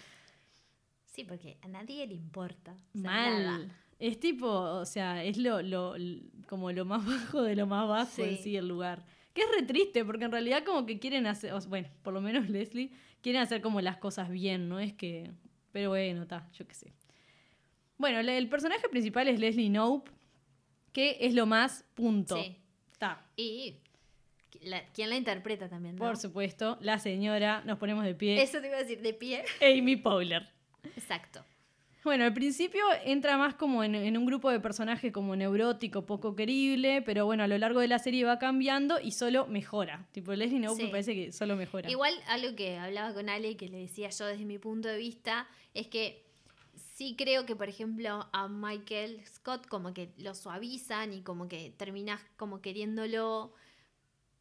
[1.04, 2.72] Sí, porque a nadie le importa.
[2.94, 3.44] O sea, Mal.
[3.44, 3.68] nada.
[3.98, 5.94] Es tipo, o sea, es lo, lo,
[6.48, 8.42] como lo más bajo de lo más bajo en Sí.
[8.44, 9.04] sí el lugar.
[9.34, 12.48] Que es re triste, porque en realidad como que quieren hacer, bueno, por lo menos
[12.48, 14.80] Leslie, quieren hacer como las cosas bien, ¿no?
[14.80, 15.30] Es que,
[15.72, 16.92] pero bueno, está, yo qué sé.
[17.98, 20.10] Bueno, el personaje principal es Leslie Knope,
[20.92, 22.36] que es lo más punto.
[22.36, 22.56] Sí.
[22.92, 23.24] Está.
[23.36, 23.76] Y
[24.62, 25.96] la- ¿quién la interpreta también?
[25.96, 26.04] no?
[26.04, 29.44] Por supuesto, la señora, nos ponemos de pie, Eso te iba a decir, de pie.
[29.60, 30.48] Amy Powler.
[30.96, 31.44] Exacto.
[32.02, 36.34] Bueno, al principio entra más como en, en un grupo de personajes como neurótico, poco
[36.34, 40.06] querible, pero bueno, a lo largo de la serie va cambiando y solo mejora.
[40.12, 40.84] Tipo, Leslie Knope Sí.
[40.84, 41.90] me parece que solo mejora.
[41.90, 44.96] Igual algo que hablaba con Ale y que le decía yo desde mi punto de
[44.96, 46.24] vista es que
[46.94, 51.72] sí creo que, por ejemplo, a Michael Scott como que lo suavizan y como que
[51.76, 53.52] terminas como queriéndolo,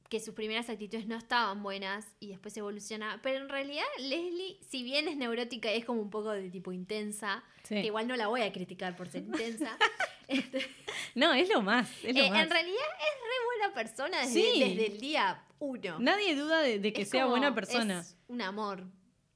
[0.09, 3.19] que sus primeras actitudes no estaban buenas y después evoluciona.
[3.21, 6.71] Pero en realidad Leslie, si bien es neurótica y es como un poco de tipo
[6.71, 7.75] intensa, Sí.
[7.75, 9.77] que igual no la voy a criticar por ser intensa,
[10.27, 10.65] este,
[11.13, 12.43] No, es lo más, es lo eh, más.
[12.43, 14.59] en realidad es re buena persona desde, Sí.
[14.59, 15.99] desde el día uno.
[15.99, 17.99] Nadie duda de, de que Es sea buena persona.
[17.99, 18.85] Es un amor.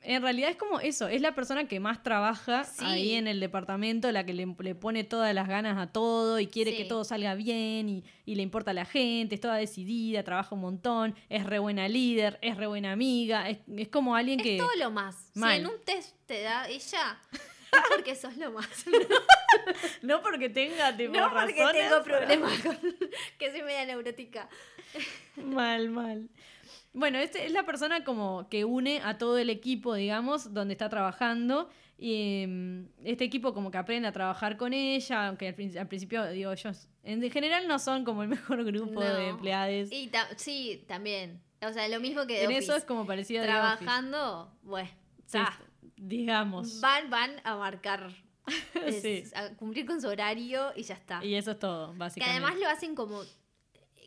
[0.05, 2.83] En realidad es como eso, es la persona que más trabaja Sí.
[2.85, 6.47] ahí en el departamento, la que le, le pone todas las ganas a todo y
[6.47, 6.77] quiere Sí.
[6.77, 10.53] que todo salga bien y, y le importa a la gente, es toda decidida, trabaja
[10.55, 14.57] un montón, es re buena líder, es re buena amiga, es, es como alguien que...
[14.57, 15.31] Es todo lo más.
[15.35, 15.53] Mal.
[15.55, 18.67] Si en un test te da ella, es porque sos lo más.
[20.01, 22.77] No porque tenga tipo, no porque razones, tengo problemas con
[23.39, 24.49] que soy media neurótica.
[25.37, 26.27] Mal, mal.
[26.93, 30.89] Bueno, este es la persona como que une a todo el equipo, digamos, donde está
[30.89, 31.69] trabajando.
[31.97, 35.87] Y mm, este equipo como que aprende a trabajar con ella, aunque al, prin- al
[35.87, 39.89] principio, digo, ellos en general no son como el mejor grupo de empleados.
[39.91, 41.41] Y ta- sí, también.
[41.61, 42.63] O sea, lo mismo que de en Office.
[42.63, 43.43] eso es como parecido.
[43.43, 44.89] Trabajando, bueno,
[45.25, 45.39] Sí,
[45.97, 46.81] digamos.
[46.81, 48.09] van, van a marcar,
[48.85, 49.23] es- Sí.
[49.35, 51.23] a cumplir con su horario y ya está.
[51.23, 52.43] Y eso es todo, Que básicamente.
[52.45, 53.21] además lo hacen como.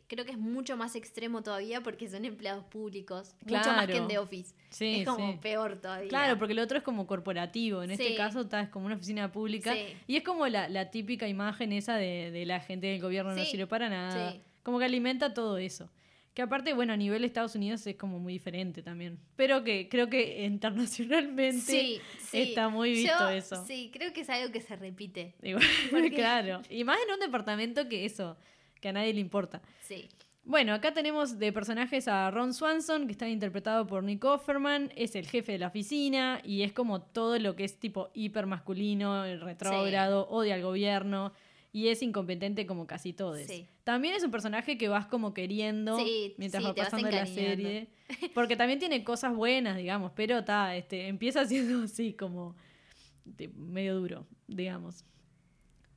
[0.09, 3.35] Creo que es mucho más extremo todavía porque son empleados públicos.
[3.45, 4.09] Mucho más que en Claro.
[4.09, 4.55] The Office.
[4.71, 5.39] Sí, es como sí.
[5.43, 6.09] peor todavía.
[6.09, 7.83] Claro, porque el otro es como corporativo.
[7.83, 9.73] En este caso está, es como una oficina pública.
[9.75, 9.81] Sí.
[10.07, 13.45] Y es como la, la típica imagen esa de, de la gente del gobierno no
[13.45, 14.33] sirve para nada.
[14.33, 14.41] sí.
[14.63, 15.89] Como que alimenta todo eso.
[16.35, 19.19] Que aparte, bueno, a nivel Estados Unidos es como muy diferente también.
[19.37, 22.39] Pero que creo que internacionalmente Sí, sí.
[22.43, 23.65] está muy visto Yo, eso.
[23.67, 25.35] Sí, creo que es algo que se repite.
[25.43, 25.65] Igual,
[26.15, 26.63] claro.
[26.69, 28.37] Y más en un departamento que eso,
[28.81, 29.63] que a nadie le importa.
[29.83, 30.09] Sí.
[30.45, 35.17] Bueno, acá tenemos de personajes a Ron Swanson, que está interpretado por Nick Offerman, es
[35.17, 39.25] el jefe de la oficina y es como todo lo que es tipo hiper masculino,
[39.39, 41.33] retrógrado, odia al gobierno
[41.73, 43.41] y es incompetente como casi todos.
[43.41, 43.67] Sí.
[43.83, 47.89] También es un personaje que vas como queriendo Sí, mientras va pasando la serie,
[48.35, 52.55] porque también tiene cosas buenas, digamos, pero está, este, empieza siendo así como
[53.57, 55.05] medio duro, digamos.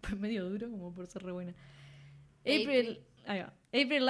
[0.17, 1.53] medio duro como por ser re buena.
[2.41, 3.49] April, April.
[3.71, 4.09] April,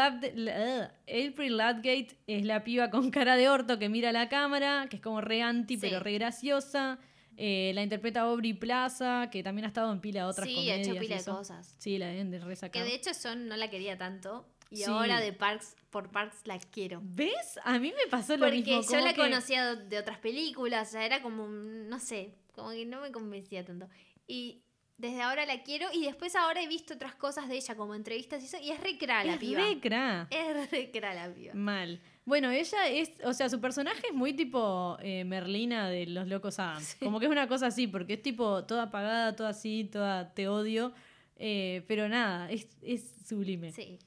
[1.07, 4.97] April Ladgate es la piba con cara de orto que mira a la cámara, que
[4.97, 5.81] es como re anti, Sí.
[5.81, 6.99] pero re graciosa.
[7.41, 10.57] Eh, la interpreta Aubrey Plaza, que también ha estado en pila de otras Sí, ha
[10.57, 10.87] comedias.
[10.87, 11.75] hecho pila de cosas.
[11.77, 12.83] Sí, la deben de Que resacar.
[12.83, 14.45] de hecho yo no la quería tanto.
[14.71, 14.83] Y Sí.
[14.83, 17.01] ahora de Parks, por Parks la quiero.
[17.03, 17.59] ¿Ves?
[17.63, 18.81] A mí me pasó lo Porque mismo.
[18.81, 22.71] yo como la que- conocía de otras películas, o sea, era como, no sé, como
[22.71, 23.87] que no me convencía tanto.
[24.27, 24.61] Y
[24.99, 28.43] desde ahora la quiero y después ahora he visto otras cosas de ella, como entrevistas
[28.43, 29.61] y eso, y es re cra la Es piba.
[29.61, 30.27] re cra.
[30.29, 31.53] Es re cra la piba.
[31.55, 31.99] Mal.
[32.25, 36.59] Bueno, ella es, o sea, su personaje es muy tipo eh, Merlina de los Locos
[36.59, 36.95] Adams.
[36.99, 40.47] Como que es una cosa así, porque es tipo toda apagada, toda así, toda te
[40.47, 40.93] odio.
[41.37, 43.71] eh, pero nada, es, es sublime.
[43.71, 43.97] Sí.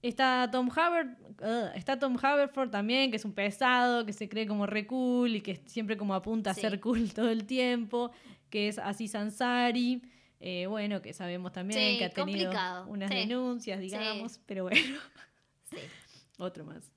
[0.00, 4.46] Está Tom Haver, ugh, está Tom Haverford también, que es un pesado, que se cree
[4.46, 8.12] como re cool y que siempre como apunta a ser cool todo el tiempo,
[8.48, 10.02] que es así Sansari.
[10.40, 13.16] eh, bueno, que sabemos también Sí, que ha tenido complicado, unas sí.
[13.16, 14.98] denuncias, digamos, pero bueno.
[16.38, 16.92] Otro más.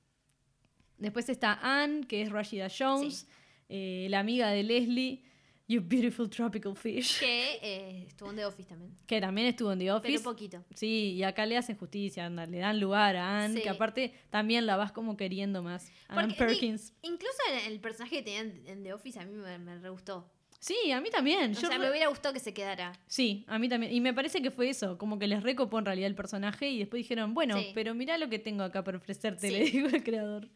[0.99, 3.27] Después está Anne, que es Rashida Jones,
[3.69, 5.23] eh, la amiga de Leslie,
[5.67, 8.91] You Beautiful Tropical Fish, Que eh, estuvo en The Office también.
[9.07, 10.11] que también estuvo en The Office.
[10.17, 10.65] Pero poquito.
[10.75, 13.61] Sí, y acá le hacen justicia, anda, le dan lugar a Anne, Sí.
[13.63, 15.89] que aparte también la vas como queriendo más.
[16.09, 16.91] Anne Porque, Perkins.
[17.01, 19.89] di- incluso el, el personaje que tenían en The Office a mí me, me re
[19.89, 20.29] gustó.
[20.59, 21.51] Sí, a mí también.
[21.51, 22.91] O Yo sea, me hubiera gustado que se quedara.
[23.07, 23.91] Sí, a mí también.
[23.93, 26.77] Y me parece que fue eso, como que les recopó en realidad el personaje y
[26.79, 27.71] después dijeron, bueno, Sí.
[27.73, 29.53] pero mirá lo que tengo acá para ofrecerte, Sí.
[29.53, 30.49] le digo al creador.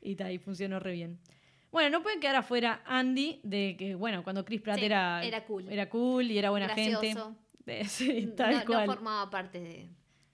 [0.00, 1.18] Y tal, y funcionó re bien.
[1.72, 5.44] Bueno, no puede quedar afuera Andy de que, bueno, cuando Chris Pratt Sí, era, era
[5.44, 5.68] cool.
[5.70, 7.00] era cool y era buena Gracioso.
[7.00, 7.22] gente.
[7.68, 8.86] Eh, Sí, tal no, no cual.
[8.86, 9.88] formaba parte de,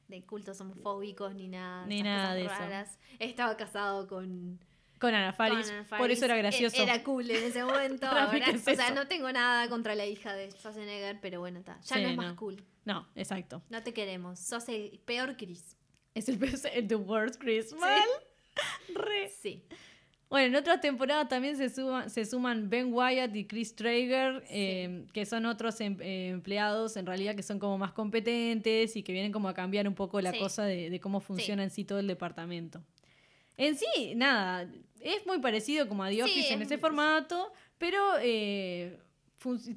[0.08, 1.86] de cultos homofóbicos ni nada.
[1.86, 2.50] Ni nada de eso.
[2.54, 2.98] raras.
[3.18, 4.60] Estaba casado con,
[5.00, 6.18] Con Ana Faris, con por Faris.
[6.18, 6.82] eso era E- gracioso.
[6.82, 8.06] Era cool en ese momento.
[8.06, 8.94] Ahora- es o sea, eso.
[8.94, 11.80] no tengo nada contra la hija de Schwarzenegger, pero bueno, está.
[11.80, 12.36] Ya Sí, no es más no.
[12.36, 12.62] cool.
[12.84, 13.62] No, exacto.
[13.70, 14.38] No te queremos.
[14.38, 15.78] Sos el peor Chris.
[16.14, 16.38] Es el,
[16.74, 17.72] el The Worst Chris.
[17.76, 17.98] Mal.
[18.94, 19.28] Re.
[19.40, 19.64] Sí.
[20.32, 25.04] Bueno, en otras temporadas también se, suma- se suman Ben Wyatt y Chris Traeger, eh,
[25.12, 29.12] que son otros em- eh, empleados en realidad que son como más competentes y que
[29.12, 30.38] vienen como a cambiar un poco la Sí.
[30.38, 32.82] cosa de, de cómo funciona en sí todo el departamento.
[33.58, 34.66] En sí, nada,
[35.00, 38.98] es muy parecido como a The Sí, Office en es ese formato, pero eh,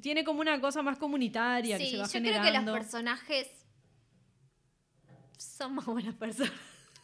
[0.00, 2.72] tiene como una cosa más comunitaria que Sí, se yo va creo que generando.
[2.72, 3.50] los personajes
[5.36, 6.52] son más buenas personas.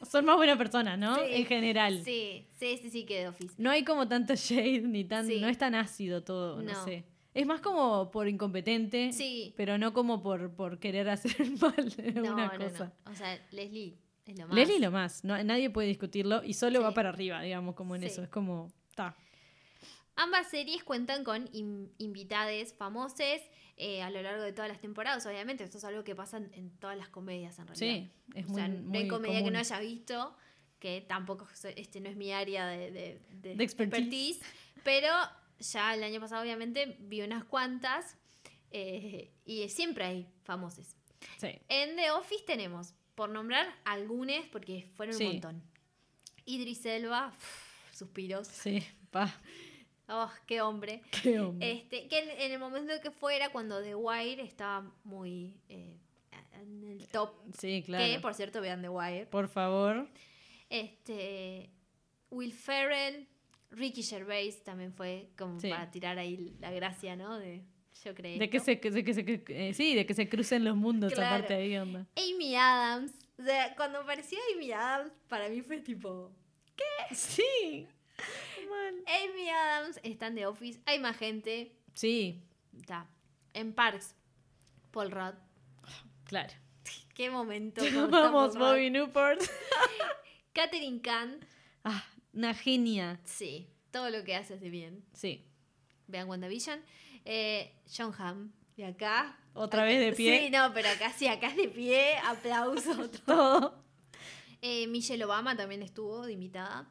[0.03, 1.15] Son más buenas personas, ¿no?
[1.17, 2.03] Sí, en general.
[2.05, 3.55] Sí, sí, sí, sí, que Office.
[3.59, 5.27] No hay como tanto shade ni tan.
[5.27, 5.41] Sí.
[5.41, 6.85] No es tan ácido todo, no, No.
[6.85, 7.05] sé.
[7.35, 9.55] Es más como por incompetente, Sí.
[9.57, 12.93] pero no como por, por querer hacer mal de No, alguna no, cosa.
[13.07, 13.13] no.
[13.13, 13.97] O sea, Leslie
[14.27, 14.55] es lo más.
[14.55, 16.85] Leslie lo más, no, nadie puede discutirlo y solo Sí.
[16.85, 18.09] va para arriba, digamos, como en Sí.
[18.09, 18.23] eso.
[18.23, 18.71] Es como.
[18.95, 19.17] Ta.
[20.15, 23.41] Ambas series cuentan con in- invitades famosos
[23.77, 25.65] eh, a lo largo de todas las temporadas, obviamente.
[25.65, 28.09] Esto es algo que pasa en, todas las comedias, en realidad.
[28.11, 28.57] Sí, es o muy.
[28.61, 29.53] sea, no muy hay comedia que común.
[29.55, 30.37] no haya visto,
[30.79, 34.41] que tampoco este no es mi área de, de- de De expertise.
[34.85, 35.09] pero
[35.59, 38.17] ya el año pasado obviamente vi unas cuantas
[38.71, 40.95] eh, y siempre hay famosos.
[41.39, 41.59] Sí.
[41.69, 45.25] En The Office tenemos, por nombrar algunos, porque fueron Sí.
[45.25, 45.63] un montón.
[46.45, 47.33] Idris Elba,
[47.93, 48.49] suspiros.
[48.49, 49.33] Sí, pa.
[50.09, 51.03] Oh, qué hombre.
[51.23, 51.71] Qué hombre.
[51.73, 55.97] Este, que en, en el momento que fuera, cuando The Wire estaba muy eh,
[56.61, 57.35] en el top.
[57.59, 58.05] sí, claro.
[58.05, 59.27] Que, por cierto, vean The Wire.
[59.27, 60.09] Por favor.
[60.69, 61.71] Este,
[62.31, 63.27] Will Ferrell,
[63.71, 65.69] Ricky Gervais también fue como Sí.
[65.71, 67.39] para tirar ahí la gracia, ¿no?
[67.39, 67.63] De
[68.05, 68.39] yo creo.
[68.39, 71.37] De que se, de que se, eh, sí, de que se crucen los mundos, Claro.
[71.37, 72.07] aparte ahí, onda.
[72.17, 73.13] Amy Adams.
[73.39, 76.33] O sea, cuando apareció Amy Adams, para mí fue tipo.
[77.15, 77.87] Sí.
[78.73, 79.05] Mal.
[79.07, 80.81] Amy Adams está en The Office.
[80.87, 81.77] Hay más gente.
[81.95, 82.43] Sí,
[82.77, 83.07] Está.
[83.55, 84.15] En Parks.
[84.91, 85.35] Paul Rudd.
[86.25, 86.53] claro.
[87.15, 87.83] Qué momento.
[88.11, 88.57] Vamos.
[88.57, 89.41] Bobby Newport.
[90.53, 91.39] Catherine Kahn.
[91.85, 93.21] Ah, una genia.
[93.25, 93.69] Sí.
[93.91, 95.05] Todo lo que hace hace bien.
[95.13, 95.45] Sí.
[96.07, 96.81] Vean WandaVision.
[97.25, 98.53] Eh, John Hamm.
[98.77, 99.39] Y acá.
[99.55, 100.41] Otra acá- vez de pie.
[100.45, 102.17] Sí, no, pero acá sí, acá es de pie.
[102.25, 103.09] Aplauso.
[103.11, 103.61] todo.
[103.61, 103.85] Todo.
[104.63, 106.89] Eh, Michelle Obama también estuvo de invitada.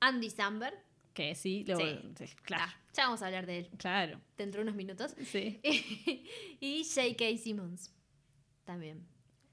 [0.00, 0.76] Andy Samberg.
[1.14, 1.98] Que sí, lo, Sí.
[2.18, 2.64] sí, claro.
[2.66, 4.20] Ah, ya vamos a hablar de él Claro.
[4.36, 5.14] dentro de unos minutos.
[5.24, 5.60] Sí.
[6.60, 7.38] y J.K.
[7.38, 7.92] Simmons.
[8.64, 9.06] También.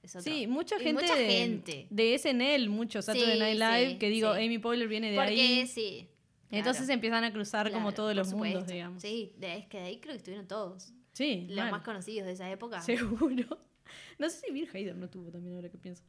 [0.04, 0.32] Es otro.
[0.34, 1.88] Sí, mucha gente, mucha de, gente.
[1.92, 4.30] de SNL, mucho Saturday Sí, Night Live, que digo.
[4.32, 5.68] Amy Poehler viene de Porque ahí.
[5.68, 6.08] sí.
[6.50, 8.58] Entonces claro, empiezan a cruzar como todos los supuesto.
[8.60, 9.02] mundos, digamos.
[9.02, 10.92] Sí, de- es que de ahí creo que estuvieron todos.
[11.14, 11.72] Sí, Los mal.
[11.72, 12.82] más conocidos de esa época.
[12.82, 13.60] Seguro.
[14.18, 16.04] No sé si Bill Hader no tuvo también ahora que pienso.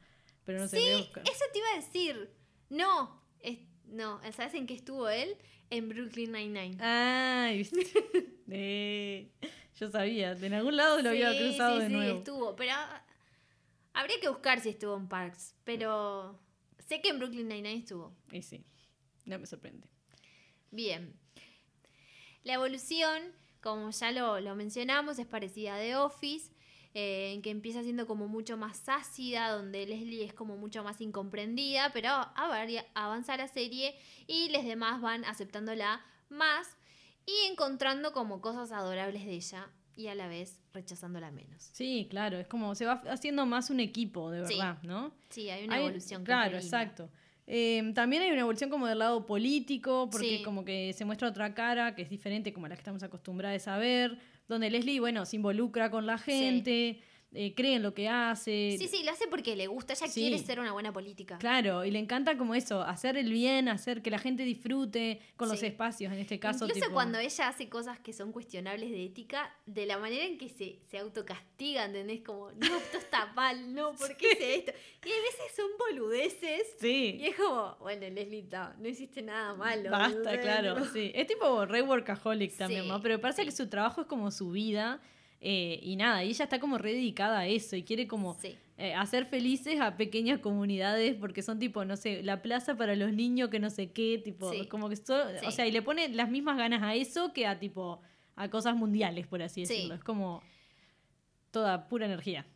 [0.44, 2.30] Pero no sé, Sí, eso te iba a decir.
[2.70, 3.59] No, es-
[3.93, 5.36] no, ¿sabes en qué estuvo él?
[5.70, 6.76] En Brooklyn Nine-Nine.
[6.80, 7.86] Ay, viste.
[8.55, 9.30] Eh,
[9.80, 12.18] yo sabía, de en algún lado lo había cruzado sí, de sí, nuevo.
[12.18, 13.03] estuvo, pero ah,
[13.95, 16.38] habría que buscar si estuvo en Parks, pero
[16.78, 18.14] sé que en Brooklyn Nine-Nine estuvo.
[18.30, 18.62] Y sí,
[19.24, 19.88] no me sorprende.
[20.70, 21.14] Bien.
[22.45, 23.22] La evolución,
[23.62, 26.53] como ya lo, lo mencionamos, es parecida a The Office,
[26.95, 31.01] eh, en que empieza siendo como mucho más ácida, donde Leslie es como mucho más
[31.01, 33.95] incomprendida, pero a varia- avanza la serie
[34.26, 36.76] y los demás van aceptándola más
[37.26, 41.62] y encontrando como cosas adorables de ella y a la vez rechazándola menos.
[41.72, 44.55] Sí, claro, es como se va haciendo más un equipo, de Sí.
[44.57, 45.12] verdad, ¿no?
[45.28, 46.24] Sí, hay una Hay- evolución.
[46.24, 47.09] Claro, exacto.
[47.47, 50.43] Eh, también hay una evolución como del lado político, porque Sí.
[50.43, 53.66] como que se muestra otra cara que es diferente como a la que estamos acostumbrados
[53.68, 54.18] a ver,
[54.49, 57.01] donde Leslie, bueno, se involucra con la gente,
[57.34, 58.76] eh, cree en lo que hace.
[58.78, 60.20] Sí, sí, lo hace porque le gusta, ella Sí.
[60.20, 61.38] quiere ser una buena política.
[61.38, 65.48] Claro, y le encanta como eso, hacer el bien, hacer que la gente disfrute con
[65.48, 65.66] los Sí.
[65.66, 66.66] espacios, en este caso.
[66.66, 70.36] Incluso tipo- cuando ella hace cosas que son cuestionables de ética, de la manera en
[70.38, 72.20] que se, se autocastiga, ¿entendés?
[72.22, 74.72] Como, no, esto está mal, no, ¿por qué hice esto?
[75.04, 76.62] Y a veces son boludeces.
[76.80, 77.16] Sí.
[77.20, 78.46] Y es como, bueno, Leslie,
[78.78, 79.90] no, hiciste nada malo.
[79.90, 81.10] Basta, claro, sí.
[81.14, 83.00] Es tipo re workaholic también, Sí, ¿no?
[83.00, 83.48] Pero parece sí.
[83.48, 85.00] que su trabajo es como su vida.
[85.45, 88.57] Eh, y nada, y ella está como re dedicada a eso y quiere como Sí.
[88.78, 93.12] eh, hacer felices a pequeñas comunidades porque son tipo, no sé, la plaza para los
[93.12, 94.66] niños que no sé qué, tipo, Sí.
[94.68, 95.47] como que so- Sí.
[95.47, 98.01] o sea, y le pone las mismas ganas a eso que a tipo
[98.36, 99.74] a cosas mundiales, por así Sí.
[99.74, 99.95] decirlo.
[99.97, 100.43] Es como
[101.51, 102.47] toda pura energía.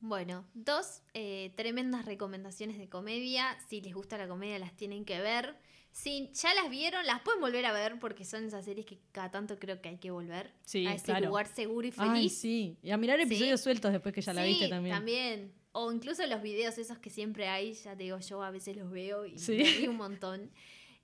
[0.00, 3.56] Bueno, dos eh, tremendas recomendaciones de comedia.
[3.68, 5.56] Si les gusta la comedia, las tienen que ver.
[5.92, 9.30] Si ya las vieron, las pueden volver a ver porque son esas series que cada
[9.30, 11.26] tanto creo que hay que volver Sí, a ese claro.
[11.26, 12.10] lugar seguro y feliz.
[12.12, 12.78] Ay, sí.
[12.82, 13.24] Y a mirar Sí.
[13.24, 15.52] episodios sueltos después que ya la Sí, viste también.
[15.72, 18.90] O incluso los videos esos que siempre hay, ya te digo, yo a veces los
[18.90, 20.50] veo y me un montón.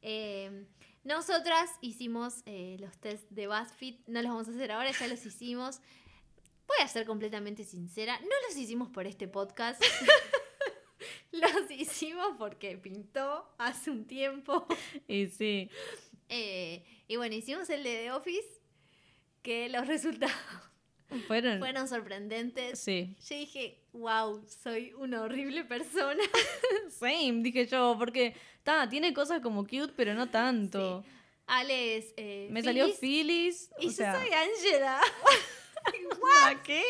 [0.02, 0.66] Eh,
[1.04, 5.24] nosotras hicimos eh, los test de BuzzFeed, no los vamos a hacer ahora, ya los
[5.24, 5.80] hicimos.
[6.66, 9.80] Voy a ser completamente sincera, no los hicimos por este podcast.
[11.40, 14.66] los hicimos porque pintó hace un tiempo.
[15.08, 15.70] Y sí.
[16.28, 18.60] Eh, y bueno, hicimos el de The Office,
[19.42, 20.34] que los resultados
[21.28, 21.60] Fueron.
[21.60, 22.80] fueron sorprendentes.
[22.80, 23.14] Sí.
[23.28, 26.22] Yo dije, wow, soy una horrible persona.
[26.90, 28.34] Same, dije yo, porque
[28.64, 31.04] ta, tiene cosas como cute, pero no tanto.
[31.46, 32.12] Ale es.
[32.16, 33.70] eh, Me salió Phyllis.
[33.78, 35.00] Y o sea, yo soy Angela.
[36.44, 36.82] ¿a qué?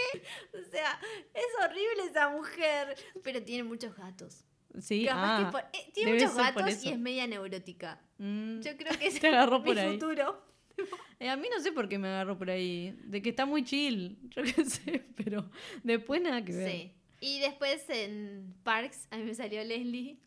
[0.53, 0.99] o sea,
[1.35, 2.97] es horrible esa mujer.
[3.23, 4.45] Pero tiene muchos gatos.
[4.81, 8.01] Sí, Capaz que ah, por- eh, tiene muchos gatos y es media neurótica.
[8.19, 9.93] mm, Yo creo que es Te agarró mi por ahí.
[9.93, 10.43] futuro.
[11.21, 12.95] eh, a mí no sé por qué me agarró por ahí.
[13.05, 14.19] De que está muy chill.
[14.31, 15.51] Yo qué sé, pero
[15.83, 16.71] después nada que ver.
[16.71, 16.93] Sí.
[17.19, 20.19] Y después en Parks, a mí me salió Leslie.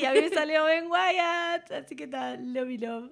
[0.00, 1.72] Y a mí me salió Ben Wyatt.
[1.72, 3.10] Así que tal, love y love.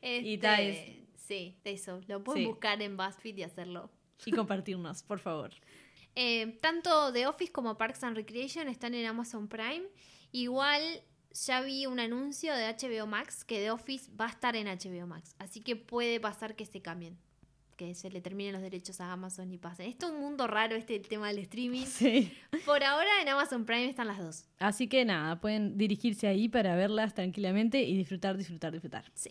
[0.00, 2.00] Y Este, ta, es- Sí, eso.
[2.08, 2.46] Lo pueden Sí.
[2.48, 3.90] buscar en BuzzFeed y hacerlo.
[4.26, 5.50] Y compartirnos, por favor.
[6.14, 9.82] Eh, tanto The Office como Parks and Recreation están en Amazon Prime.
[10.32, 10.82] Igual
[11.32, 15.06] ya vi un anuncio de HBO Max que The Office va a estar en HBO
[15.06, 15.34] Max.
[15.38, 17.16] Así que puede pasar que se cambien.
[17.76, 19.88] Que se le terminen los derechos a Amazon y pasen.
[19.88, 21.84] Esto es un mundo raro, este tema del streaming.
[21.86, 22.32] Sí.
[22.66, 24.46] Por ahora en Amazon Prime están las dos.
[24.58, 29.04] Así que nada, pueden dirigirse ahí para verlas tranquilamente y disfrutar, disfrutar, disfrutar.
[29.14, 29.30] Sí.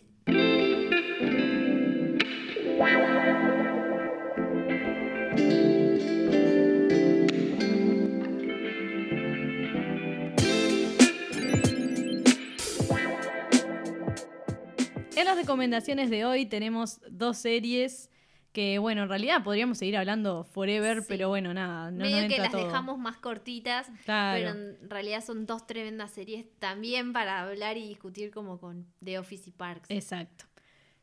[15.18, 18.10] En las recomendaciones de hoy tenemos dos series
[18.52, 21.06] que, bueno, en realidad podríamos seguir hablando forever, Sí.
[21.08, 22.64] pero bueno, nada, no Medio nos que las todo.
[22.64, 23.88] dejamos más cortitas.
[24.04, 24.38] Claro.
[24.38, 24.50] Pero
[24.80, 29.50] en realidad son dos tremendas series también para hablar y discutir como con The Office
[29.50, 29.90] y Parks.
[29.90, 30.44] Exacto.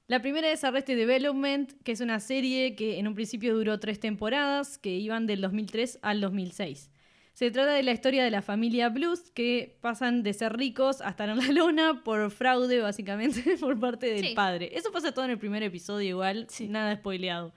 [0.07, 3.99] La primera es Arrested Development, que es una serie que en un principio duró tres
[3.99, 6.89] temporadas, que iban del 2003 al 2006.
[7.35, 11.09] Se trata de la historia de la familia Blues, que pasan de ser ricos a
[11.09, 14.33] estar en la lona por fraude, básicamente, por parte del Sí.
[14.35, 14.71] padre.
[14.73, 17.53] Eso pasa todo en el primer episodio igual, nada spoileado.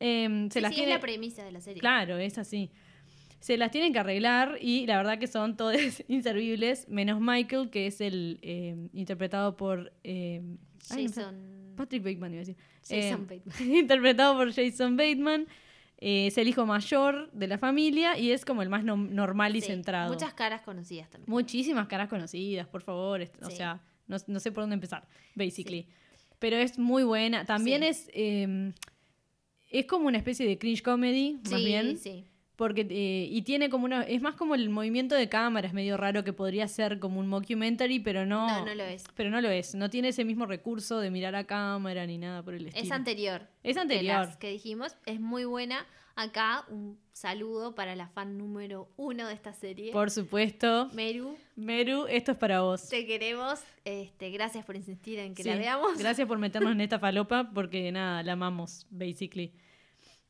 [0.00, 0.92] Em, se Sí, las sí, tiene...
[0.92, 1.80] es la premisa de la serie.
[1.80, 2.70] Claro, es así.
[3.38, 5.76] Se las tienen que arreglar y la verdad que son todos
[6.08, 9.92] inservibles, menos Michael, que es el eh, interpretado por...
[10.02, 10.42] eh,
[10.90, 12.56] ay, no sé, Jason, Patrick Bateman iba a decir.
[12.82, 13.76] Jason Eh, Bateman.
[13.78, 15.46] interpretado por Jason Bateman.
[15.98, 19.56] Eh, es el hijo mayor de la familia y es como el más no- normal
[19.56, 20.12] y Sí, centrado.
[20.12, 21.30] Muchas caras conocidas también.
[21.30, 23.22] Muchísimas caras conocidas, por favor.
[23.42, 23.56] O Sí.
[23.56, 25.86] sea, no, no sé por dónde empezar, basically.
[26.38, 27.44] Pero es muy buena.
[27.46, 27.88] También Sí.
[27.88, 28.10] es...
[28.12, 28.72] eh,
[29.70, 31.96] es como una especie de cringe comedy, más sí, bien.
[31.98, 32.24] sí.
[32.56, 34.02] Porque, eh, y tiene como una.
[34.02, 37.26] Es más como el movimiento de cámara, es medio raro que podría ser como un
[37.26, 38.46] mockumentary, pero no.
[38.46, 39.04] No, no lo es.
[39.16, 39.74] Pero no lo es.
[39.74, 42.84] No tiene ese mismo recurso de mirar a cámara ni nada por el estilo.
[42.84, 43.42] Es anterior.
[43.64, 44.26] Es anterior.
[44.26, 44.94] las que dijimos.
[45.04, 45.84] Es muy buena.
[46.16, 49.90] Acá un saludo para la fan número uno de esta serie.
[49.90, 50.88] Por supuesto.
[50.92, 52.88] Meru, Meru, esto es para vos.
[52.88, 53.58] te queremos.
[53.84, 55.98] Este, gracias por insistir en que Sí, la veamos.
[55.98, 59.52] Gracias por meternos en esta falopa, porque nada, la amamos, basically.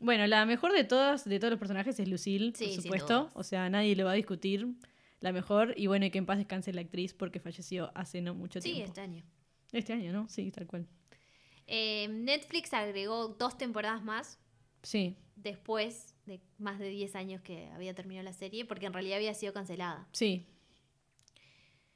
[0.00, 3.30] Bueno, la mejor de todas, de todos los personajes, es Lucille, Sí, por supuesto.
[3.34, 4.66] O sea, nadie lo va a discutir.
[5.20, 8.34] La mejor, y bueno, y que en paz descanse la actriz porque falleció hace no
[8.34, 8.88] mucho Sí, tiempo.
[8.88, 9.24] este año.
[9.72, 10.28] Este año, ¿no?
[10.28, 10.86] Sí, tal cual.
[11.66, 14.38] Eh, Netflix agregó dos temporadas más
[14.82, 19.16] Sí, después de más de 10 años que había terminado la serie, porque en realidad
[19.16, 20.06] había sido cancelada.
[20.12, 20.46] sí.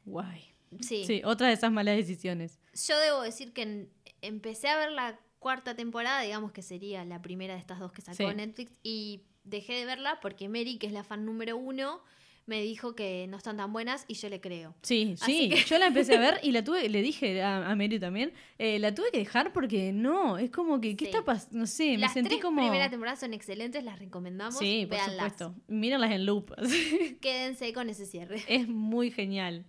[0.05, 0.43] Guay.
[0.81, 1.05] Sí.
[1.05, 2.59] Sí, otra de esas malas decisiones.
[2.87, 3.89] Yo debo decir que
[4.23, 8.03] empecé a ver la cuarta temporada, digamos que sería la primera de estas dos que
[8.03, 8.35] sacó Sí.
[8.37, 12.03] Netflix, y dejé de verla porque Mary, que es la fan número uno,
[12.47, 14.75] me dijo que no están tan buenas y yo le creo.
[14.83, 15.49] Sí, Así sí.
[15.51, 18.33] que- Yo la empecé a ver y la tuve, le dije a, a Mary también,
[18.59, 21.11] eh, la tuve que dejar porque no, es como que, ¿qué Sí.
[21.11, 21.59] está pasando?
[21.59, 22.63] No sé, me Las sentí tres como...
[22.63, 24.59] primeras temporadas son excelentes, las recomendamos.
[24.59, 25.15] Sí, por véanlas.
[25.35, 25.55] supuesto.
[25.69, 26.53] Mírenlas en loop.
[27.21, 28.43] Quédense con ese cierre.
[28.49, 29.65] es muy genial.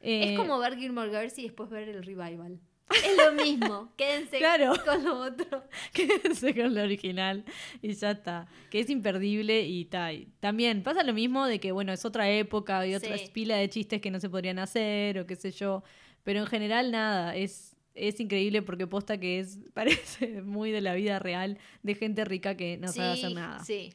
[0.00, 2.60] Eh, Es como ver Gilmore Girls y después ver el revival.
[2.90, 3.92] Es lo mismo.
[3.96, 4.72] Quédense Claro.
[4.84, 5.64] con lo otro.
[5.92, 7.44] Quédense con la original
[7.82, 8.46] y ya está.
[8.70, 10.26] Que es imperdible y tal.
[10.40, 13.28] También pasa lo mismo de que, bueno, es otra época y otra Sí.
[13.32, 15.82] pila de chistes que no se podrían hacer o qué sé yo.
[16.24, 20.94] Pero en general, nada, es, es increíble porque posta que es, parece muy de la
[20.94, 23.62] vida real de gente rica que no sabe hacer nada.
[23.64, 23.92] Sí.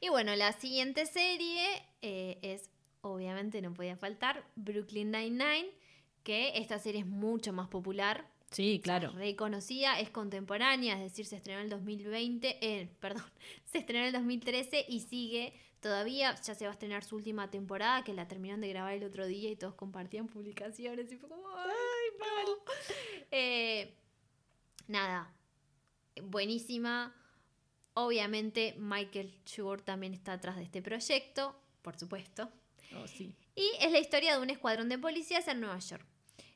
[0.00, 1.64] Y bueno, la siguiente serie
[2.02, 2.70] eh, es,
[3.02, 5.70] obviamente no podía faltar, Brooklyn Nine-Nine,
[6.22, 8.26] que esta serie es mucho más popular.
[8.50, 9.10] Sí, claro.
[9.12, 13.24] Reconocida, es contemporánea, es decir, se estrenó en el 2020, eh, perdón,
[13.64, 17.50] se estrenó en el 2013 y sigue todavía, ya se va a estrenar su última
[17.50, 21.28] temporada, que la terminaron de grabar el otro día y todos compartían publicaciones y fue
[21.28, 22.46] como, ¡ay, mal!
[23.34, 23.94] Eh,
[24.88, 25.32] nada,
[26.22, 27.14] buenísima.
[27.94, 32.50] Obviamente Michael Schur también está atrás de este proyecto, por supuesto.
[32.96, 33.34] Oh, sí.
[33.54, 36.06] Y es la historia de un escuadrón de policías en Nueva York.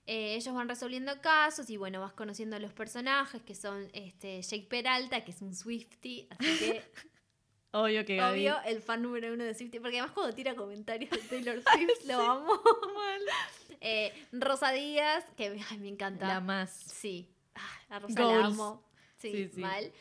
[0.09, 4.41] Eh, ellos van resolviendo casos y bueno, vas conociendo a los personajes que son este,
[4.43, 6.83] Jake Peralta, que es un Swifty, así que
[7.73, 8.33] Obvio que Gaby.
[8.49, 12.05] obvio el fan número uno de Swifty, porque además cuando tira comentarios de Taylor Swift
[12.07, 12.53] lo amo.
[13.81, 16.27] Eh, Rosa Díaz, que ay, me encanta.
[16.27, 16.71] La más.
[16.73, 18.83] Sí, ah, a Rosa la amo.
[19.19, 19.61] Sí, Sí, sí.
[19.61, 19.93] mal.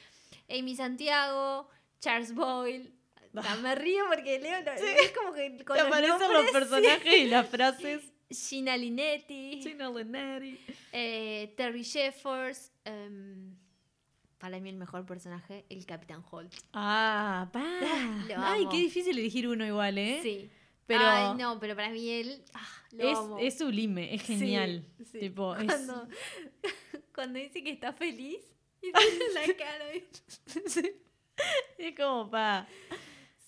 [0.50, 2.94] Amy Santiago, Charles Boyle.
[3.36, 6.44] O sea, me río porque leo lo- es como que con Te los aparecen nombres,
[6.44, 8.02] los personajes y las frases.
[8.36, 10.60] Gina Linetti, Gina Linetti.
[10.92, 12.72] eh, Terry Jeffers.
[12.84, 13.56] em,
[14.38, 16.54] para mí el mejor personaje, el Capitán Holt.
[16.74, 17.64] Ah, pa.
[18.38, 20.20] Ay, qué difícil elegir uno igual, ¿eh?
[20.22, 20.50] Sí.
[20.88, 23.40] Pero Ay, no, pero para mí él ah, lo es, amo.
[23.40, 24.86] es sublime, es Sí, genial.
[25.12, 25.20] sí.
[25.20, 25.66] Tipo, es-
[27.14, 28.38] cuando, dice que está feliz
[28.84, 29.86] y tiene la cara.
[29.86, 30.96] de-
[31.80, 32.68] es como pa.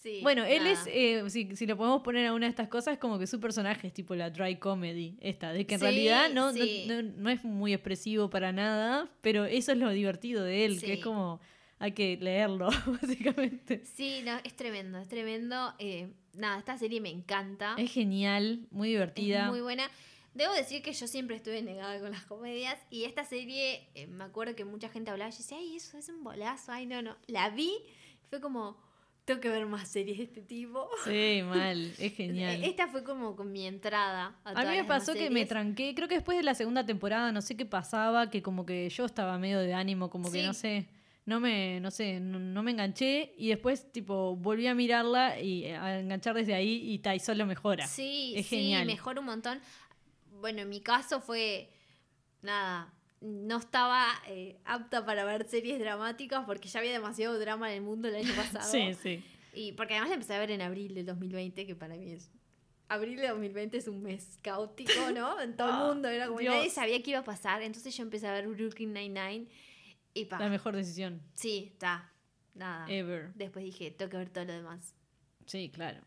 [0.08, 2.94] Sí, Bueno, él es, eh, si, si lo podemos poner a una de estas cosas,
[2.94, 5.84] es como que su personaje es tipo la dry comedy, esta, de que en Sí,
[5.84, 6.86] realidad no, no- sí.
[6.88, 10.94] no, no es muy expresivo para nada, pero eso es lo divertido de él, que
[10.94, 11.42] es como,
[11.80, 12.70] hay que leerlo,
[13.02, 13.84] básicamente.
[13.86, 15.74] Sí, no, es tremendo, es tremendo.
[15.78, 17.76] Eh, nada, esta serie me encanta.
[17.78, 19.44] Es genial, muy divertida.
[19.44, 19.90] Es muy buena.
[20.34, 24.24] Debo decir que yo siempre estuve negada con las comedias y esta serie, eh, me
[24.24, 27.18] acuerdo que mucha gente hablaba y decía, ay, eso es un bolazo, ay, no, no.
[27.28, 27.74] La vi,
[28.30, 28.78] fue como,
[29.28, 30.90] tengo que ver más series de este tipo.
[31.04, 32.64] Sí, mal, es genial.
[32.64, 34.38] Esta fue como con mi entrada.
[34.46, 37.34] A, A mí me pasó que me tranqué, creo que después de la segunda temporada,
[37.34, 40.54] no sé qué pasaba, que como que yo estaba medio de ánimo, como que no
[40.54, 40.88] sé,
[41.26, 45.66] no me, no sé, no, no me enganché y después tipo volví a mirarla y
[45.66, 47.86] a enganchar desde ahí y ta, y solo mejora.
[47.86, 48.86] Sí, Es sí, genial.
[48.86, 49.60] mejor un montón.
[50.40, 51.70] Bueno, en mi caso fue,
[52.42, 57.78] nada, no estaba eh, apta para ver series dramáticas porque ya había demasiado drama en
[57.78, 58.70] el mundo el año pasado.
[58.72, 59.24] Sí, sí.
[59.54, 62.30] Y porque además la empecé a ver en abril del 2020, que para mí es...
[62.90, 65.40] Abril de 2020 es un mes caótico, ¿no?
[65.42, 66.56] En todo el mundo, era como Dios.
[66.56, 67.62] nadie sabía qué iba a pasar.
[67.64, 69.48] Entonces yo empecé a ver Brooklyn Nine-Nine
[70.14, 72.12] y pa, La mejor decisión sí, está,
[72.54, 72.86] nada.
[72.90, 73.34] ever.
[73.34, 74.96] Después dije, tengo que ver todo lo demás.
[75.48, 76.00] Sí, claro.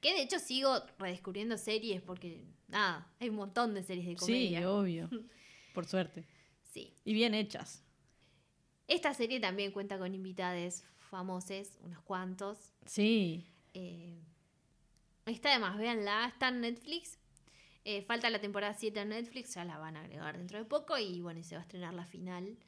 [0.00, 4.18] Que de hecho sigo redescubriendo series porque, nada, hay un montón de series de Sí,
[4.20, 4.70] comedia.
[4.70, 5.10] obvio.
[5.74, 6.24] Por suerte.
[6.74, 6.92] Sí.
[7.04, 7.84] Y bien hechas.
[8.88, 12.74] Esta serie también cuenta con invitades famosos, unos cuantos.
[12.84, 13.46] Sí.
[13.74, 14.20] Eh,
[15.24, 17.18] está además, véanla, está en Netflix.
[17.84, 20.98] Eh, falta la temporada 7 en Netflix, ya la van a agregar dentro de poco
[20.98, 22.58] y bueno, y se va a estrenar la final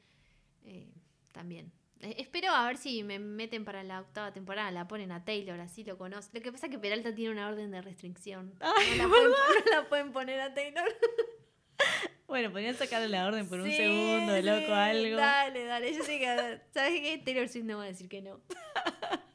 [0.63, 0.93] eh,
[1.33, 1.73] también.
[1.99, 5.59] Eh, espero a ver si me meten para la octava temporada, la ponen a Taylor,
[5.59, 6.31] así lo conozco.
[6.37, 8.53] Lo que pasa es que Peralta tiene una orden de restricción.
[8.61, 10.87] Ay, no, la pueden, no la pueden poner a Taylor.
[12.27, 15.15] Bueno, podrían sacarle la orden por un segundo, sí, loco, algo.
[15.15, 15.95] Dale, dale.
[15.95, 16.59] Yo sé que.
[16.73, 17.21] ¿Sabes qué?
[17.23, 18.41] Taylor Swift no va a decir que no.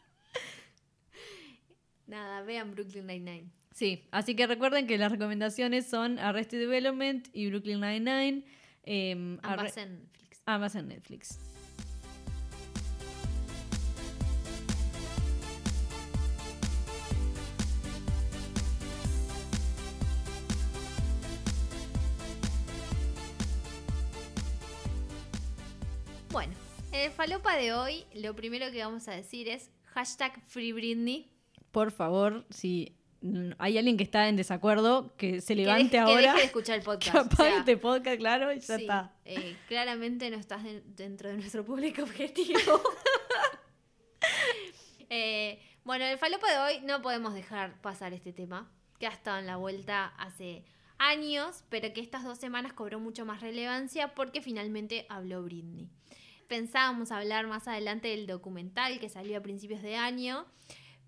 [2.07, 3.47] Nada, vean Brooklyn Nine-Nine.
[3.72, 8.45] Sí, así que recuerden que las recomendaciones son Arrested Development y Brooklyn Nine-Nine.
[9.43, 10.43] Ambas en Netflix.
[10.45, 11.38] ambas en Netflix.
[27.05, 31.30] El falopa de hoy, lo primero que vamos a decir es hashtag Free Britney.
[31.70, 32.96] Por favor, si
[33.59, 36.20] hay alguien que está en desacuerdo, que se Que levante que ahora.
[36.32, 37.32] deje de escuchar el Que podcast.
[37.32, 39.14] o sea, este podcast, claro, y ya sí, está.
[39.24, 42.59] eh, claramente no estás de- dentro de nuestro público objetivo.
[45.14, 49.38] Eh, bueno, el falopa de hoy no podemos dejar pasar este tema, que ha estado
[49.40, 50.64] en la vuelta hace
[50.98, 55.90] años, pero que estas dos semanas cobró mucho más relevancia porque finalmente habló Britney.
[56.57, 60.44] Pensábamos hablar más adelante del documental que salió a principios de año,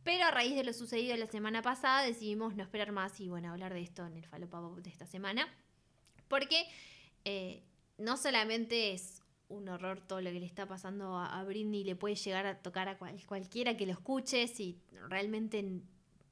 [0.02, 3.50] pero a raíz de lo sucedido la semana pasada decidimos no esperar más y bueno,
[3.52, 5.46] hablar de esto en el falopa de esta semana.
[6.28, 6.64] Porque
[7.26, 7.62] eh,
[7.98, 9.20] no solamente es
[9.50, 12.62] un horror todo lo que le está pasando a, a Britney, le puede llegar a
[12.62, 14.80] tocar a cual- cualquiera que lo escuche, si
[15.10, 15.62] realmente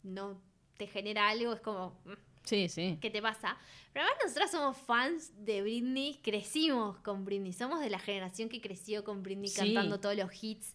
[0.02, 0.40] no
[0.78, 2.12] te genera algo, es como, mm,
[2.45, 2.99] Sí, sí.
[3.01, 3.57] ¿qué te pasa?
[3.93, 8.61] Pero además nosotras somos fans de Britney, crecimos con Britney, somos de la generación que
[8.61, 9.59] creció con Britney Sí.
[9.61, 10.74] cantando todos los hits.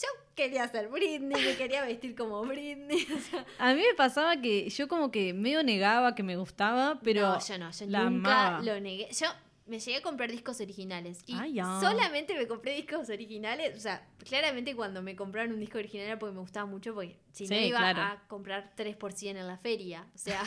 [0.00, 3.06] Yo quería ser Britney, me quería vestir como Britney.
[3.16, 6.98] o sea, A mí me pasaba que yo como que medio negaba que me gustaba,
[7.02, 8.62] pero no, yo no, yo la nunca amaba.
[8.64, 9.08] lo negué.
[9.12, 9.26] Yo
[9.66, 13.76] me llegué a comprar discos originales y Ah, solamente me compré discos originales.
[13.76, 17.18] O sea, claramente cuando me compraron un disco original era porque me gustaba mucho, porque
[17.32, 18.02] si no iba claro.
[18.02, 20.06] a comprar 3 por 100 en la feria.
[20.14, 20.42] O sea,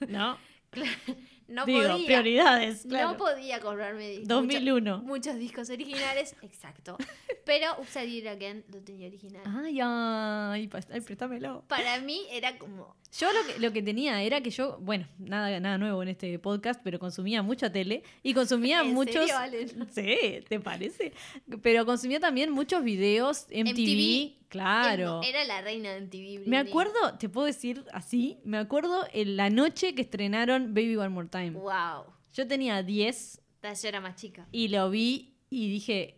[0.08, 0.38] ¿no?
[1.50, 2.06] no Digo, podía.
[2.06, 3.10] prioridades, claro.
[3.12, 4.98] No podía comprarme di- 2001.
[4.98, 6.96] mucho- muchos discos originales, exacto.
[7.44, 9.42] Pero Upside It Again lo tenía original.
[9.44, 11.64] Ay, ay, ay, préstamelo.
[11.68, 12.94] Para mí era como.
[13.18, 16.38] Yo lo que, lo que tenía era que yo, bueno, nada, nada nuevo en este
[16.38, 19.14] podcast, pero consumía mucha tele y consumía ¿En muchos.
[19.28, 19.88] serio, Valen?
[19.90, 21.12] Sí, ¿te parece?
[21.62, 25.20] Pero consumía también muchos videos MTV, MTV, claro.
[25.24, 26.46] Era la reina de MTV.
[26.48, 31.08] Me acuerdo, te puedo decir así, me acuerdo en la noche que estrenaron Baby One
[31.08, 31.52] More Time.
[31.52, 32.04] Wow.
[32.34, 33.40] Yo tenía 10
[33.82, 34.46] Yo era más chica.
[34.52, 36.16] y lo vi y dije,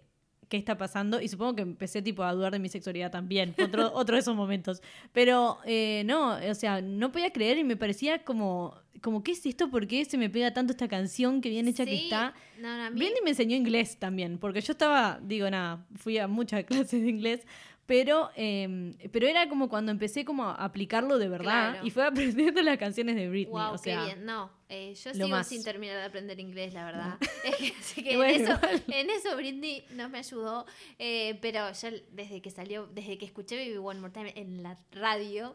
[0.48, 1.20] ¿qué está pasando?
[1.20, 4.34] Y supongo que empecé tipo a dudar de mi sexualidad también, otro, otro de esos
[4.36, 4.82] momentos.
[5.12, 9.44] Pero eh, no, o sea, no podía creer y me parecía como, como, ¿qué es
[9.46, 9.70] esto?
[9.70, 12.34] ¿Por qué se me pega tanto esta canción que bien hecha que está?
[12.60, 16.62] No, no, mí- me enseñó inglés también, porque yo estaba, digo, nada, fui a muchas
[16.66, 17.46] clases de inglés,
[17.86, 21.86] pero, eh, pero era como cuando empecé como a aplicarlo de verdad Claro.
[21.86, 23.52] y fue aprendiendo las canciones de Britney.
[23.52, 24.24] Wow, o sea, qué bien.
[24.24, 25.48] No, eh, yo sigo más.
[25.48, 27.18] sin terminar de aprender inglés, la verdad.
[27.80, 28.82] Así que bueno, en, eso, igual.
[28.88, 30.64] en eso Britney no me ayudó.
[30.98, 34.78] eh, pero ya desde que salió, desde que escuché Baby One More Time en la
[34.92, 35.54] radio,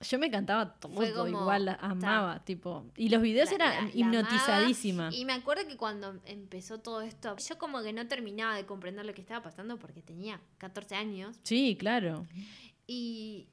[0.00, 1.74] Yo me cantaba todo Fue como, igual, ta.
[1.80, 2.86] amaba, tipo.
[2.96, 5.10] Y los videos la- eran la- hipnotizadísima.
[5.12, 9.04] Y me acuerdo que cuando empezó todo esto, yo como que no terminaba de comprender
[9.04, 11.36] lo que estaba pasando porque tenía 14 años.
[11.42, 12.26] Sí, claro.
[12.86, 13.48] Y,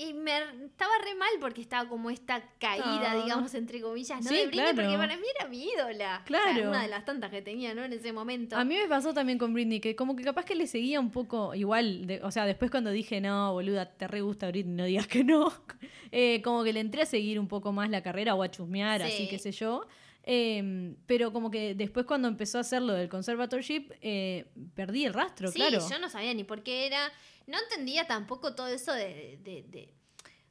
[0.00, 0.30] y me
[0.64, 3.16] estaba re mal porque estaba como esta caída, Ah.
[3.22, 4.30] digamos, entre comillas, ¿no?
[4.30, 4.76] Sí, de Britney, claro.
[4.76, 6.22] porque para mí era mi ídola.
[6.24, 6.50] Claro.
[6.50, 7.82] O sea, una de las tantas que tenía, ¿no?
[7.84, 8.56] En ese momento.
[8.56, 11.10] A mí me pasó también con Britney, que como que capaz que le seguía un
[11.10, 14.84] poco igual, de- o sea, después cuando dije, no, boluda, te re gusta Britney, no
[14.84, 15.52] digas que no,
[16.12, 19.02] eh, como que le entré a seguir un poco más la carrera o a chusmear,
[19.02, 19.28] así Sí.
[19.28, 19.84] qué sé yo.
[20.30, 25.14] Eh, pero como que después cuando empezó a hacer lo del conservatorship, eh, perdí el
[25.14, 25.78] rastro, sí, claro.
[25.88, 27.10] yo no sabía ni por qué era.
[27.46, 29.94] No entendía tampoco todo eso de, de- de-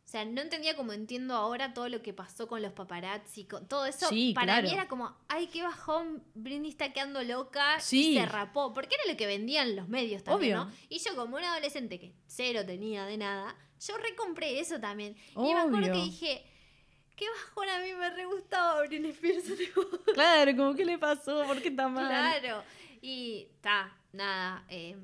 [0.04, 3.68] O sea, no entendía como entiendo ahora todo lo que pasó con los paparazzi, con
[3.68, 4.08] todo eso.
[4.10, 4.68] Sí, para claro.
[4.68, 8.14] mí era como, ay, qué bajón, Britney está quedando loca Sí.
[8.14, 8.74] y se rapó.
[8.74, 10.66] Porque era lo que vendían los medios también, Obvio.
[10.72, 10.76] ¿no?
[10.90, 13.56] Y yo como una adolescente que cero tenía de nada,
[13.86, 15.16] yo recompré eso también.
[15.36, 16.46] Y me acuerdo que dije,
[17.18, 19.44] qué bajón a mí me re gustaba Britney Spears.
[20.14, 22.08] Claro, como que le pasó, ¿por qué está mal?
[22.08, 22.64] Claro.
[23.02, 24.64] Y está, nada.
[24.70, 24.96] eh,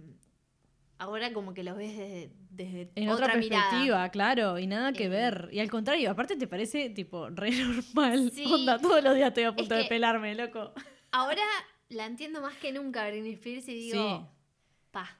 [0.97, 4.09] ahora como que lo ves desde, desde En otra, otra, perspectiva, mirada.
[4.11, 5.09] claro, y nada que Eh.
[5.09, 5.49] ver.
[5.51, 8.31] Y al contrario, aparte te parece tipo re normal.
[8.33, 8.45] Sí.
[8.51, 10.71] Onda, todos los días estoy a punto de pelarme, loco.
[11.11, 11.43] Ahora
[11.89, 14.25] la entiendo más que nunca Britney Spears y digo, Sí.
[14.91, 15.17] pa.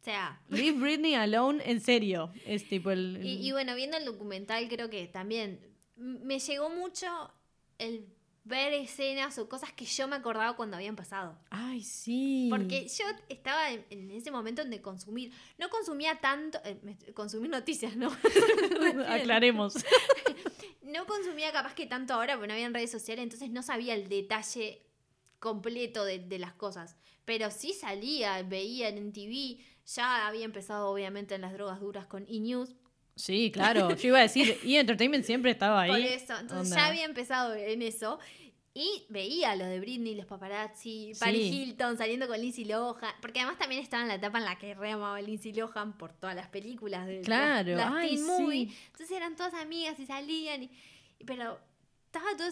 [0.00, 2.32] O sea, Leave Britney alone, en serio.
[2.46, 3.20] Es tipo el.
[3.24, 5.60] y, y bueno, viendo el documental creo que también
[5.96, 7.06] me llegó mucho
[7.78, 8.06] el
[8.46, 11.36] ver escenas o cosas que yo me acordaba cuando habían pasado.
[11.50, 12.46] Ay, sí.
[12.48, 17.96] Porque yo estaba en, en ese momento de consumir, no consumía tanto, eh, consumir noticias,
[17.96, 18.08] ¿no?
[19.08, 19.74] Aclaremos.
[20.82, 24.08] no consumía capaz que tanto ahora porque no había redes sociales, entonces no sabía el
[24.08, 24.86] detalle
[25.40, 26.96] completo de, de las cosas.
[27.24, 32.24] Pero sí salía, veía en TV, ya había empezado obviamente en las drogas duras con
[32.28, 32.76] E-News.
[33.16, 33.94] Sí, claro.
[33.96, 35.90] Yo iba a decir, y Entertainment siempre estaba ahí.
[35.90, 36.76] Por eso, entonces Onda.
[36.76, 38.18] ya había empezado en eso.
[38.74, 41.18] Y veía lo de Britney, los paparazzi, Sí.
[41.18, 43.14] Paris Hilton saliendo con Lindsay Lohan.
[43.22, 46.12] Porque además también estaba en la etapa en la que re amaba Lindsay Lohan por
[46.12, 48.66] todas las películas de Claro, las, las ay, teen movie.
[48.68, 48.76] sí.
[48.88, 50.64] Entonces eran todas amigas y salían.
[50.64, 50.70] y-
[51.24, 51.58] pero
[52.04, 52.48] estaba todo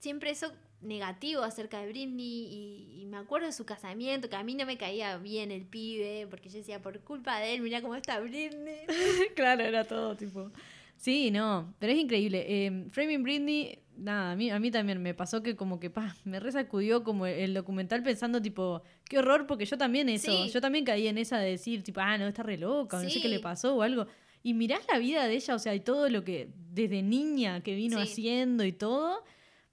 [0.00, 0.52] siempre eso
[0.82, 2.46] negativo acerca de Britney.
[2.46, 5.64] Y, y me acuerdo de su casamiento, que a mí no me caía bien el
[5.66, 6.26] pibe.
[6.28, 8.86] Porque yo decía, por culpa de él, mira cómo está Britney.
[9.36, 10.50] claro, era todo tipo.
[10.96, 12.44] Sí, no, pero es increíble.
[12.46, 16.14] Eh, Framing Britney, nada, a mí, a mí también me pasó que como que pa,
[16.24, 20.50] me resacudió como el documental pensando tipo, qué horror, porque yo también eso, Sí.
[20.50, 23.08] yo también caí en esa de decir tipo, ah, no, está re loca, o no
[23.08, 23.34] sé qué Sí.
[23.34, 24.06] le pasó o algo.
[24.42, 27.74] Y mirás la vida de ella, o sea, y todo lo que desde niña que
[27.74, 28.02] vino Sí.
[28.12, 29.24] haciendo y todo.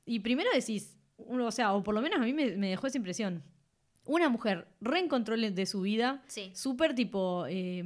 [0.06, 2.98] Y primero decís, o sea, o por lo menos a mí me, me dejó esa
[2.98, 3.44] impresión.
[4.06, 6.52] Una mujer re en control de su vida, Sí.
[6.54, 7.84] súper tipo, eh,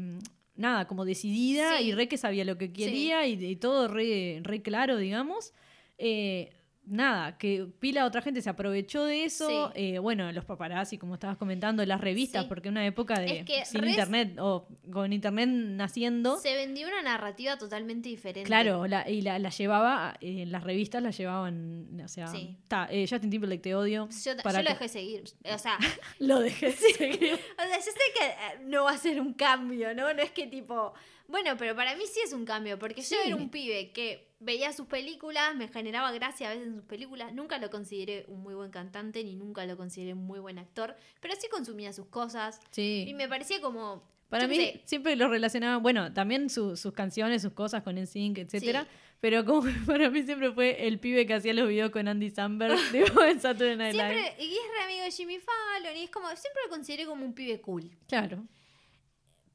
[0.56, 1.86] nada, como decidida Sí.
[1.86, 5.54] y re que sabía lo que quería y, y todo re, re claro, digamos.
[5.98, 6.52] Eh,
[6.86, 9.72] nada, que pila otra gente se aprovechó de eso.
[9.74, 9.82] Sí.
[9.96, 12.50] Eh, bueno, los paparazzi, como estabas comentando, las revistas, Sí.
[12.50, 16.38] porque una época de Es que sin res- internet o con internet naciendo.
[16.38, 18.48] Se vendió una narrativa totalmente diferente.
[18.48, 22.58] Claro, la, y la, la llevaba, eh, las revistas la llevaban, o sea, Sí.
[22.68, 24.10] ta, eh, Justin Timberlake te odio.
[24.24, 25.24] Yo, para yo lo que- dejé seguir.
[25.54, 25.78] O sea,
[26.20, 27.34] Lo dejé seguir.
[27.58, 30.14] o sea, yo sé que eh, no va a ser un cambio, ¿no?
[30.14, 30.94] No es que tipo.
[31.28, 34.74] Bueno, pero para mí sí es un cambio, porque yo era un pibe que veía
[34.74, 37.34] sus películas, me generaba gracia a veces en sus películas.
[37.34, 40.96] Nunca lo consideré un muy buen cantante, ni nunca lo consideré un muy buen actor,
[41.22, 42.60] pero sí consumía sus cosas.
[42.72, 43.06] Sí.
[43.08, 44.04] Y me parecía como.
[44.30, 44.82] Para mí sé.
[44.86, 48.88] siempre lo relacionaba, bueno, también su- sus canciones, sus cosas con NSYNC, etcétera,
[49.20, 52.30] pero como que para mí siempre fue el pibe que hacía los videos con Andy
[52.30, 52.78] Samberg
[53.28, 54.14] en Saturday Night Live.
[54.22, 57.26] Siempre, y es re amigo de Jimmy Fallon, y es como, siempre lo consideré como
[57.26, 57.92] un pibe cool.
[58.08, 58.46] Claro.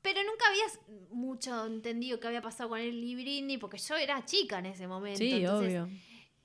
[0.07, 0.79] Pero nunca habías
[1.11, 4.87] mucho entendido qué había pasado con él y Britney, porque yo era chica en ese
[4.87, 5.19] momento.
[5.19, 5.89] Sí, entonces- obvio.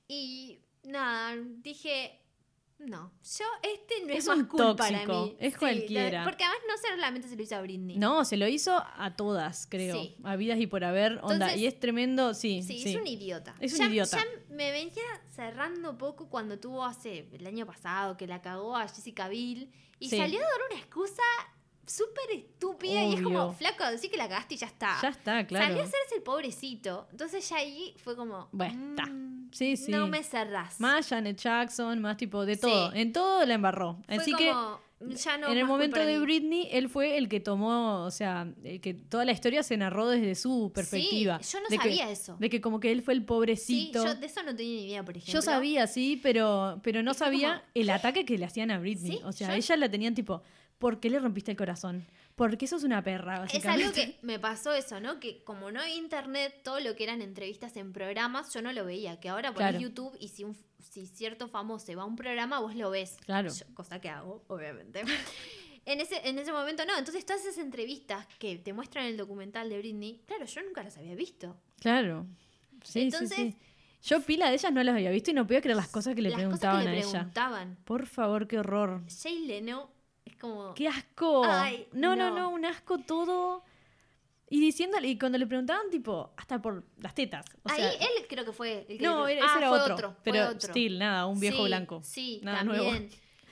[0.08, 2.20] Y nada, dije,
[2.80, 5.36] no, yo este no es, Es más un cool para tóxico, mí.
[5.40, 6.24] es Sí, cualquiera.
[6.24, 7.98] porque además no solamente se lo hizo a Britney.
[8.00, 9.94] No, se lo hizo a todas, creo.
[9.96, 10.16] Sí.
[10.24, 11.20] A vidas y por haber.
[11.22, 11.34] Onda.
[11.36, 12.64] Entonces- y es tremendo, sí.
[12.64, 13.54] Sí, Sí, es un idiota.
[13.60, 14.18] Es un Ya- idiota.
[14.18, 15.04] Ya me venía
[15.36, 20.10] cerrando poco cuando tuvo hace el año pasado que la cagó a Jessica Biel y
[20.10, 21.22] salió a dar una excusa
[21.92, 24.98] súper estúpida y es como, flaco, decir que la cagaste y ya está.
[25.02, 25.66] Ya está, claro.
[25.68, 27.08] Salió a hacerse el pobrecito.
[27.12, 29.06] Entonces ya ahí fue como, Bueno, está.
[29.12, 29.92] mm, Sí, sí.
[29.92, 30.80] no me cerrás.
[30.80, 32.62] Más Janet Jackson, más tipo de Sí.
[32.62, 32.94] todo.
[32.94, 33.98] En todo la embarró.
[34.08, 36.24] Fue Así como, ya no que en el momento de mí.
[36.24, 40.08] Britney, él fue el que tomó, o sea, el que toda la historia se narró
[40.08, 41.42] desde su perspectiva.
[41.42, 42.38] yo no de que- sabía eso.
[42.40, 44.06] De que como que él fue el Sí, pobrecito.
[44.06, 45.34] yo de eso no tenía ni idea, por ejemplo.
[45.34, 49.14] Yo sabía, sí, pero, pero no sabía como, el ataque que le hacían a Britney.
[49.18, 50.44] Sí, o sea, yo- ella la tenían tipo,
[50.82, 52.06] ¿por qué le rompiste el corazón?
[52.36, 55.20] Porque sos una perra, Es algo que me pasó eso, ¿no?
[55.22, 58.84] Que como no hay internet, todo lo que eran entrevistas en programas, yo no lo
[58.84, 59.20] veía.
[59.22, 59.80] Que ahora pones Claro.
[59.80, 63.18] YouTube y si, un, si cierto famoso va a un programa, vos lo ves.
[63.26, 63.50] Claro.
[63.54, 65.04] Yo- cosa que hago, obviamente.
[65.86, 66.98] en, ese, en ese momento no.
[66.98, 70.98] Entonces todas esas entrevistas que te muestran el documental de Britney, claro, yo nunca las
[70.98, 71.56] había visto.
[71.80, 72.26] Claro.
[72.84, 73.58] Sí, Entonces- sí, sí.
[74.04, 76.24] Yo pila de ellas no las había visto y no podía creer las cosas que
[76.24, 77.12] le Las preguntaban cosas que le a ella.
[77.20, 77.78] preguntaban.
[77.86, 79.04] Por favor, qué horror.
[79.22, 79.92] Jay Leno
[80.32, 80.74] es como...
[80.74, 81.44] ¡Qué asco!
[81.46, 82.36] Ay, no, no, no.
[82.40, 83.64] no, un asco todo.
[84.50, 87.46] Y diciéndole, y cuando le preguntaban, tipo, hasta por las tetas.
[87.64, 89.80] O Ahí sea, él creo que fue el que no, le ese Ah, era fue
[89.80, 90.10] otro.
[90.12, 90.70] fue Pero, otro.
[90.70, 92.02] still, nada, un viejo Sí, blanco.
[92.04, 92.84] Sí, Nada también.
[92.84, 93.06] nuevo.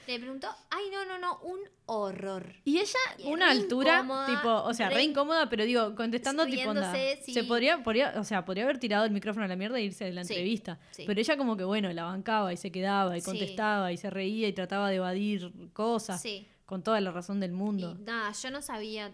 [0.08, 2.54] Le preguntó, ay, no, no, no, un horror.
[2.66, 5.94] Y ella, Y una re altura, incómoda, tipo, o sea, re, re- incómoda, pero digo,
[5.96, 6.94] contestando tipo onda.
[7.22, 7.32] sí.
[7.32, 10.06] Se podría, podría, o sea, podría haber tirado el micrófono a la mierda e irse
[10.06, 10.80] de la Sí, entrevista.
[10.92, 11.04] sí.
[11.06, 14.48] Pero ella como que, bueno, la bancaba y se quedaba y contestaba y se reía
[14.48, 16.48] y trataba de evadir cosas Sí.
[16.70, 17.96] Con toda la razón del Y mundo.
[18.06, 19.12] nada, yo no sabía,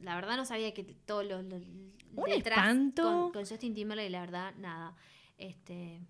[0.00, 1.60] la verdad no sabía que todos los, los
[2.14, 3.02] Un detrás espanto.
[3.02, 4.96] Con, con Justin Timberlake, la verdad, nada.
[5.36, 6.00] Este,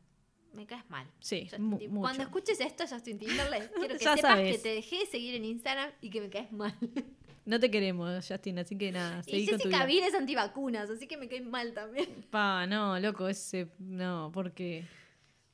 [0.52, 1.08] me caes mal.
[1.18, 2.00] Sí, Justin mucho.
[2.00, 4.56] Cuando escuches esto, Justin Timberlake, quiero que sepas sabes.
[4.56, 6.72] que te dejé de seguir en Instagram y que me caes mal.
[7.44, 9.86] No te queremos, Justin, así que nada, y Jessica.
[9.86, 12.08] Biel es antivacunas, así que me caes mal también.
[12.30, 14.84] Pa, no, loco, ese, no, porque...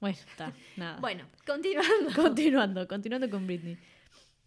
[0.00, 0.98] Bueno, está, nada.
[1.00, 2.10] Bueno, continuando.
[2.16, 3.76] Continuando, continuando con Britney.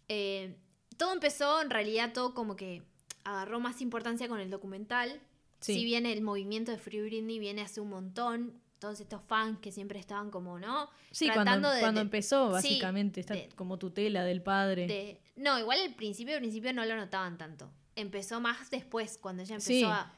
[0.08, 0.56] Eh,
[0.96, 2.82] todo empezó, en realidad, todo como que
[3.24, 5.20] agarró más importancia con el documental.
[5.60, 5.74] Sí.
[5.74, 9.72] Si bien el movimiento de Free Britney viene hace un montón, todos estos fans que
[9.72, 10.90] siempre estaban como, ¿no?
[11.10, 14.86] Sí, Tratando cuando, de- cuando de- empezó, sí, básicamente, está de- como tutela del padre.
[14.86, 17.70] De- no, igual al principio, al principio no lo notaban tanto.
[17.96, 19.82] Empezó más después, cuando ella empezó Sí.
[19.84, 20.12] a...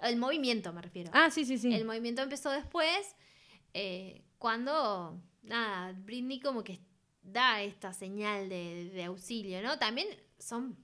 [0.00, 1.10] El movimiento, me refiero.
[1.12, 1.74] Ah, sí, sí, sí.
[1.74, 3.16] El movimiento empezó después,
[3.72, 6.78] eh, cuando, nada, Britney como que
[7.22, 9.78] da esta señal de, de auxilio, ¿no?
[9.78, 10.06] También
[10.38, 10.76] son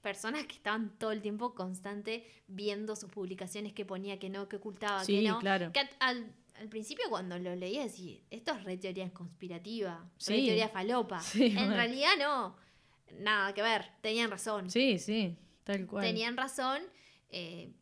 [0.00, 4.56] personas que estaban todo el tiempo constante viendo sus publicaciones que ponía que no, que
[4.56, 5.38] ocultaba, Sí, que no.
[5.38, 5.72] claro.
[5.72, 10.32] Que al, al principio cuando lo leía decía, esto es re teoría conspirativa, Sí.
[10.32, 11.20] re teoría falopa.
[11.22, 11.74] Sí, en bueno.
[11.74, 12.56] realidad no,
[13.18, 14.70] nada que ver, tenían razón.
[14.70, 16.04] Sí, sí, tal cual.
[16.04, 16.82] Tenían razón.
[17.28, 17.72] eh,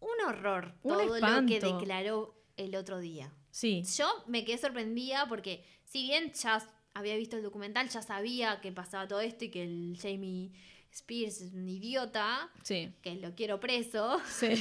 [0.00, 3.32] un horror Un todo lo que declaró el otro día.
[3.50, 6.62] Sí, Yo me quedé sorprendida porque si bien ya
[6.94, 10.50] había visto el documental, ya sabía que pasaba todo esto y que el Jamie
[10.92, 14.54] Spears es un idiota, sí, que lo quiero preso, sí.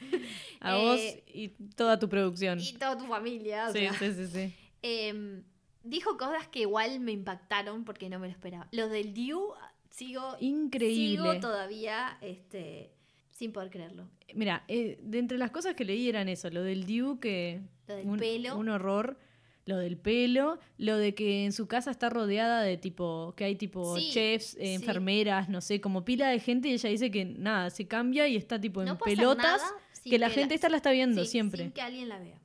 [0.60, 1.00] A Eh, vos
[1.32, 2.58] y toda tu producción.
[2.60, 3.68] y toda tu familia.
[3.68, 4.54] o Sí, sea, sí, sí, sí.
[4.82, 5.42] em,
[5.82, 8.68] dijo cosas que igual me impactaron porque no me lo esperaba.
[8.72, 9.52] Los del Dew,
[9.90, 11.16] sigo, Increíble.
[11.30, 12.90] sigo todavía este,
[13.30, 14.08] sin poder creerlo.
[14.34, 17.94] Mira, eh, de entre las cosas que leí eran eso, lo del Dew, que Lo
[17.96, 18.56] del un, pelo.
[18.58, 19.18] un horror,
[19.66, 23.56] lo del pelo, lo de que en su casa está rodeada de tipo, que hay
[23.56, 24.74] tipo Sí, chefs, eh, sí.
[24.74, 28.36] enfermeras, no sé, como pila de gente y ella dice que nada, se cambia y
[28.36, 29.62] está tipo en pelotas,
[30.02, 31.62] que la gente esta la está viendo sí, siempre.
[31.62, 32.38] Sin que alguien la vea.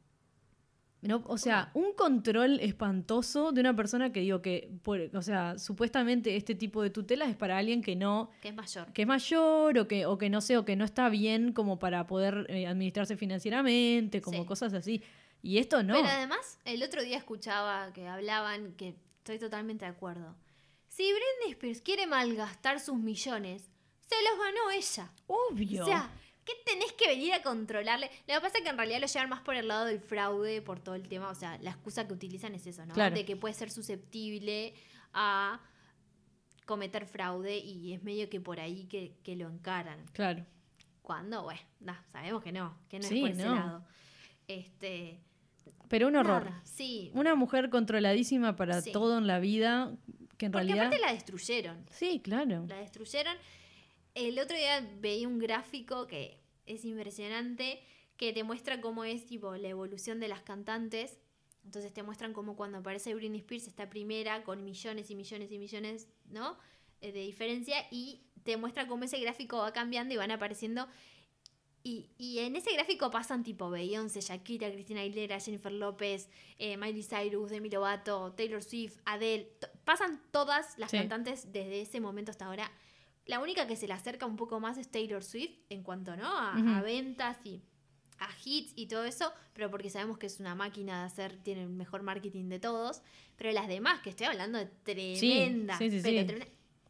[1.01, 5.57] No, o sea, un control espantoso de una persona que digo que, por- o sea,
[5.57, 8.91] supuestamente este tipo de tutelas es para alguien que no, Que es mayor.
[8.91, 11.80] que es mayor o que, o que no sé, o que no está bien como
[11.80, 15.01] para poder eh, administrarse financieramente, como cosas así.
[15.41, 15.95] Y esto no.
[15.95, 20.35] Pero además, el otro día escuchaba que hablaban, que estoy totalmente de acuerdo.
[20.87, 23.69] Si Britney Spears quiere malgastar sus millones,
[24.01, 25.11] se los ganó ella.
[25.27, 25.84] Obvio.
[25.84, 26.09] O sea,
[26.43, 28.09] ¿qué tenés que venir a controlarle?
[28.27, 30.61] Lo que pasa es que en realidad lo llevan más por el lado del fraude,
[30.61, 31.30] por todo el tema.
[31.30, 32.93] O sea, la excusa que utilizan es eso, ¿no?
[32.93, 33.15] Claro.
[33.15, 34.73] De que puede ser susceptible
[35.14, 35.61] a
[36.65, 40.05] cometer fraude y es medio que por ahí que, que lo encaran.
[40.14, 40.45] claro.
[41.01, 43.55] Cuando, bueno, no, sabemos que no, que no Sí, es por ese no.
[43.55, 43.88] lado.
[44.47, 45.19] Este,
[45.90, 46.45] Pero un horror.
[46.45, 47.11] nada, sí.
[47.14, 48.91] Una mujer controladísima para Sí.
[48.91, 49.91] todo en la vida,
[50.38, 50.86] que en Porque realidad...
[50.88, 51.86] aparte la destruyeron.
[51.91, 52.66] Sí, claro.
[52.68, 53.36] La destruyeron.
[54.16, 57.82] El otro día veía un gráfico que es impresionante,
[58.18, 61.18] que te muestra cómo es tipo la evolución de las cantantes.
[61.66, 65.57] Entonces te muestran cómo cuando aparece Britney Spears está primera con millones y millones y
[65.60, 66.57] millones, ¿no?
[67.02, 70.88] Eh, De diferencia y te muestra cómo ese gráfico va cambiando y van apareciendo
[71.84, 77.03] y, y en ese gráfico pasan tipo Beyoncé, Shakira, Cristina Aguilera, Jennifer López, eh, Miley
[77.03, 79.49] Cyrus, Demi Lovato, Taylor Swift, Adele.
[79.85, 80.97] pasan todas las Sí.
[80.97, 82.72] cantantes desde ese momento hasta ahora.
[83.26, 86.27] La única que se le acerca un poco más es Taylor Swift en cuanto ¿no?
[86.27, 87.61] a, ventas y
[88.18, 91.61] a hits y todo eso, pero porque sabemos que es una máquina de hacer, tiene
[91.64, 93.01] el mejor marketing de todos.
[93.38, 94.68] Pero las demás, que estoy hablando de
[95.15, 96.47] sí, sí, pero tremenda-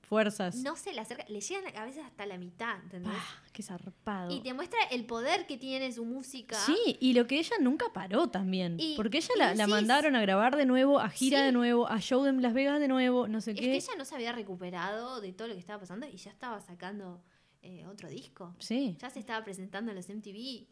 [0.10, 0.56] Fuerzas.
[0.56, 3.14] no se le acerca, le llegan a veces hasta la mitad, ¿entendés?
[3.14, 4.32] Pah, qué zarpado.
[4.36, 6.58] Y te muestra el poder que tiene su música.
[6.66, 8.76] Sí, y lo que ella nunca paró también.
[8.80, 11.46] Y- porque ella la, mandaron a grabar de nuevo, a gira Sí.
[11.46, 13.66] de nuevo, a show en Las Vegas de nuevo, no sé Es qué.
[13.68, 16.60] que ella no se había recuperado de todo lo que estaba pasando y ya estaba
[16.60, 17.22] sacando
[17.62, 18.56] eh, otro disco.
[18.58, 20.66] Sí, Ya se estaba presentando en los MTV.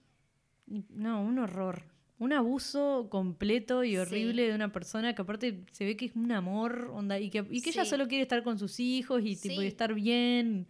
[0.89, 1.84] no, un horror.
[2.19, 3.98] Un abuso completo y Sí.
[3.98, 7.45] horrible de una persona que aparte se ve que es un amor, onda, y que,
[7.49, 10.68] y que ella solo quiere estar con sus hijos y, tipo, y estar bien.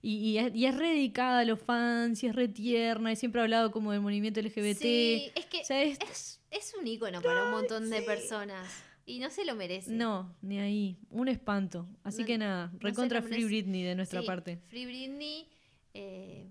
[0.00, 3.16] Y, y es, y es re dedicada a los fans, y es re tierna, y
[3.16, 4.78] siempre ha hablado como del movimiento LGBT.
[4.78, 8.68] Sí, es que O sea, es- es, es un ícono para un montón de personas.
[9.06, 9.90] Y no se lo merece.
[9.92, 10.96] No, ni ahí.
[11.10, 11.86] Un espanto.
[12.04, 13.44] Así No- que nada, recontra lo Free.
[13.44, 14.58] Britney de nuestra Sí, parte.
[14.68, 15.48] Free Britney.
[15.92, 16.46] eh,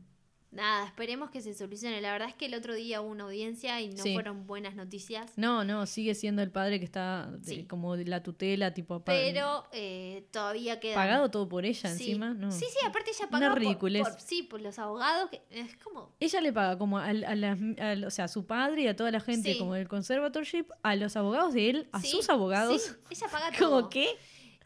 [0.53, 1.99] nada, esperemos que se solucione.
[2.01, 4.13] La verdad es que el otro día hubo una audiencia y no Sí.
[4.13, 5.31] fueron buenas noticias.
[5.37, 7.65] No, no, sigue siendo el padre que está Sí.
[7.65, 10.95] como de la tutela, tipo pa- Pero eh, todavía queda.
[10.95, 12.03] pagado todo por ella Sí.
[12.11, 12.33] encima.
[12.33, 12.51] No.
[12.51, 14.03] Sí, sí, aparte ella Una pagó por, ridiculez.
[14.09, 15.29] por- sí, por los abogados.
[15.29, 16.13] Que, es como.
[16.19, 19.11] Ella le paga como a, las- al- o sea, a su padre y a toda
[19.11, 22.81] la gente como del conservatorship, a los abogados de él, a sus abogados.
[22.81, 23.69] sí, ella paga todo.
[23.77, 24.07] ¿Como qué?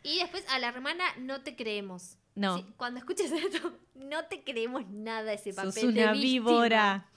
[0.04, 2.18] Y después a la hermana no te creemos.
[2.38, 2.58] No.
[2.58, 5.74] Sí, cuando escuches esto, no te creemos nada ese papel.
[5.74, 7.10] Sos una víbora.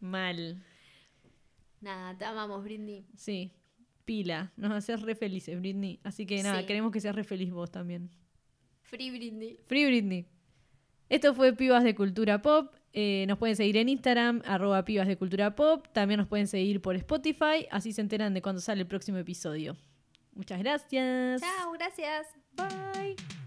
[0.00, 0.62] Mal.
[1.80, 3.06] Nada, te amamos, Britney.
[3.16, 3.52] Sí.
[4.04, 4.52] Pila.
[4.56, 6.00] Nos haces re felices, Britney.
[6.02, 6.66] Así que nada, Sí.
[6.66, 8.10] queremos que seas re feliz vos también.
[8.82, 9.58] Free Britney.
[9.66, 10.26] Free Britney.
[11.08, 12.74] Esto fue Pibas de Cultura Pop.
[12.92, 15.86] Eh, nos pueden seguir en Instagram, arroba pibas de cultura pop.
[15.92, 17.66] También nos pueden seguir por Spotify.
[17.70, 19.76] Así se enteran de cuando sale el próximo episodio.
[20.34, 21.42] Muchas gracias.
[21.42, 22.26] Chao, gracias.
[22.56, 23.45] Bye.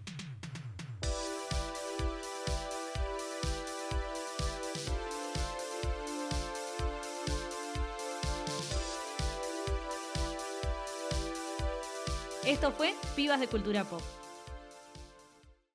[12.49, 14.01] Esto fue Pibas de Cultura Pop.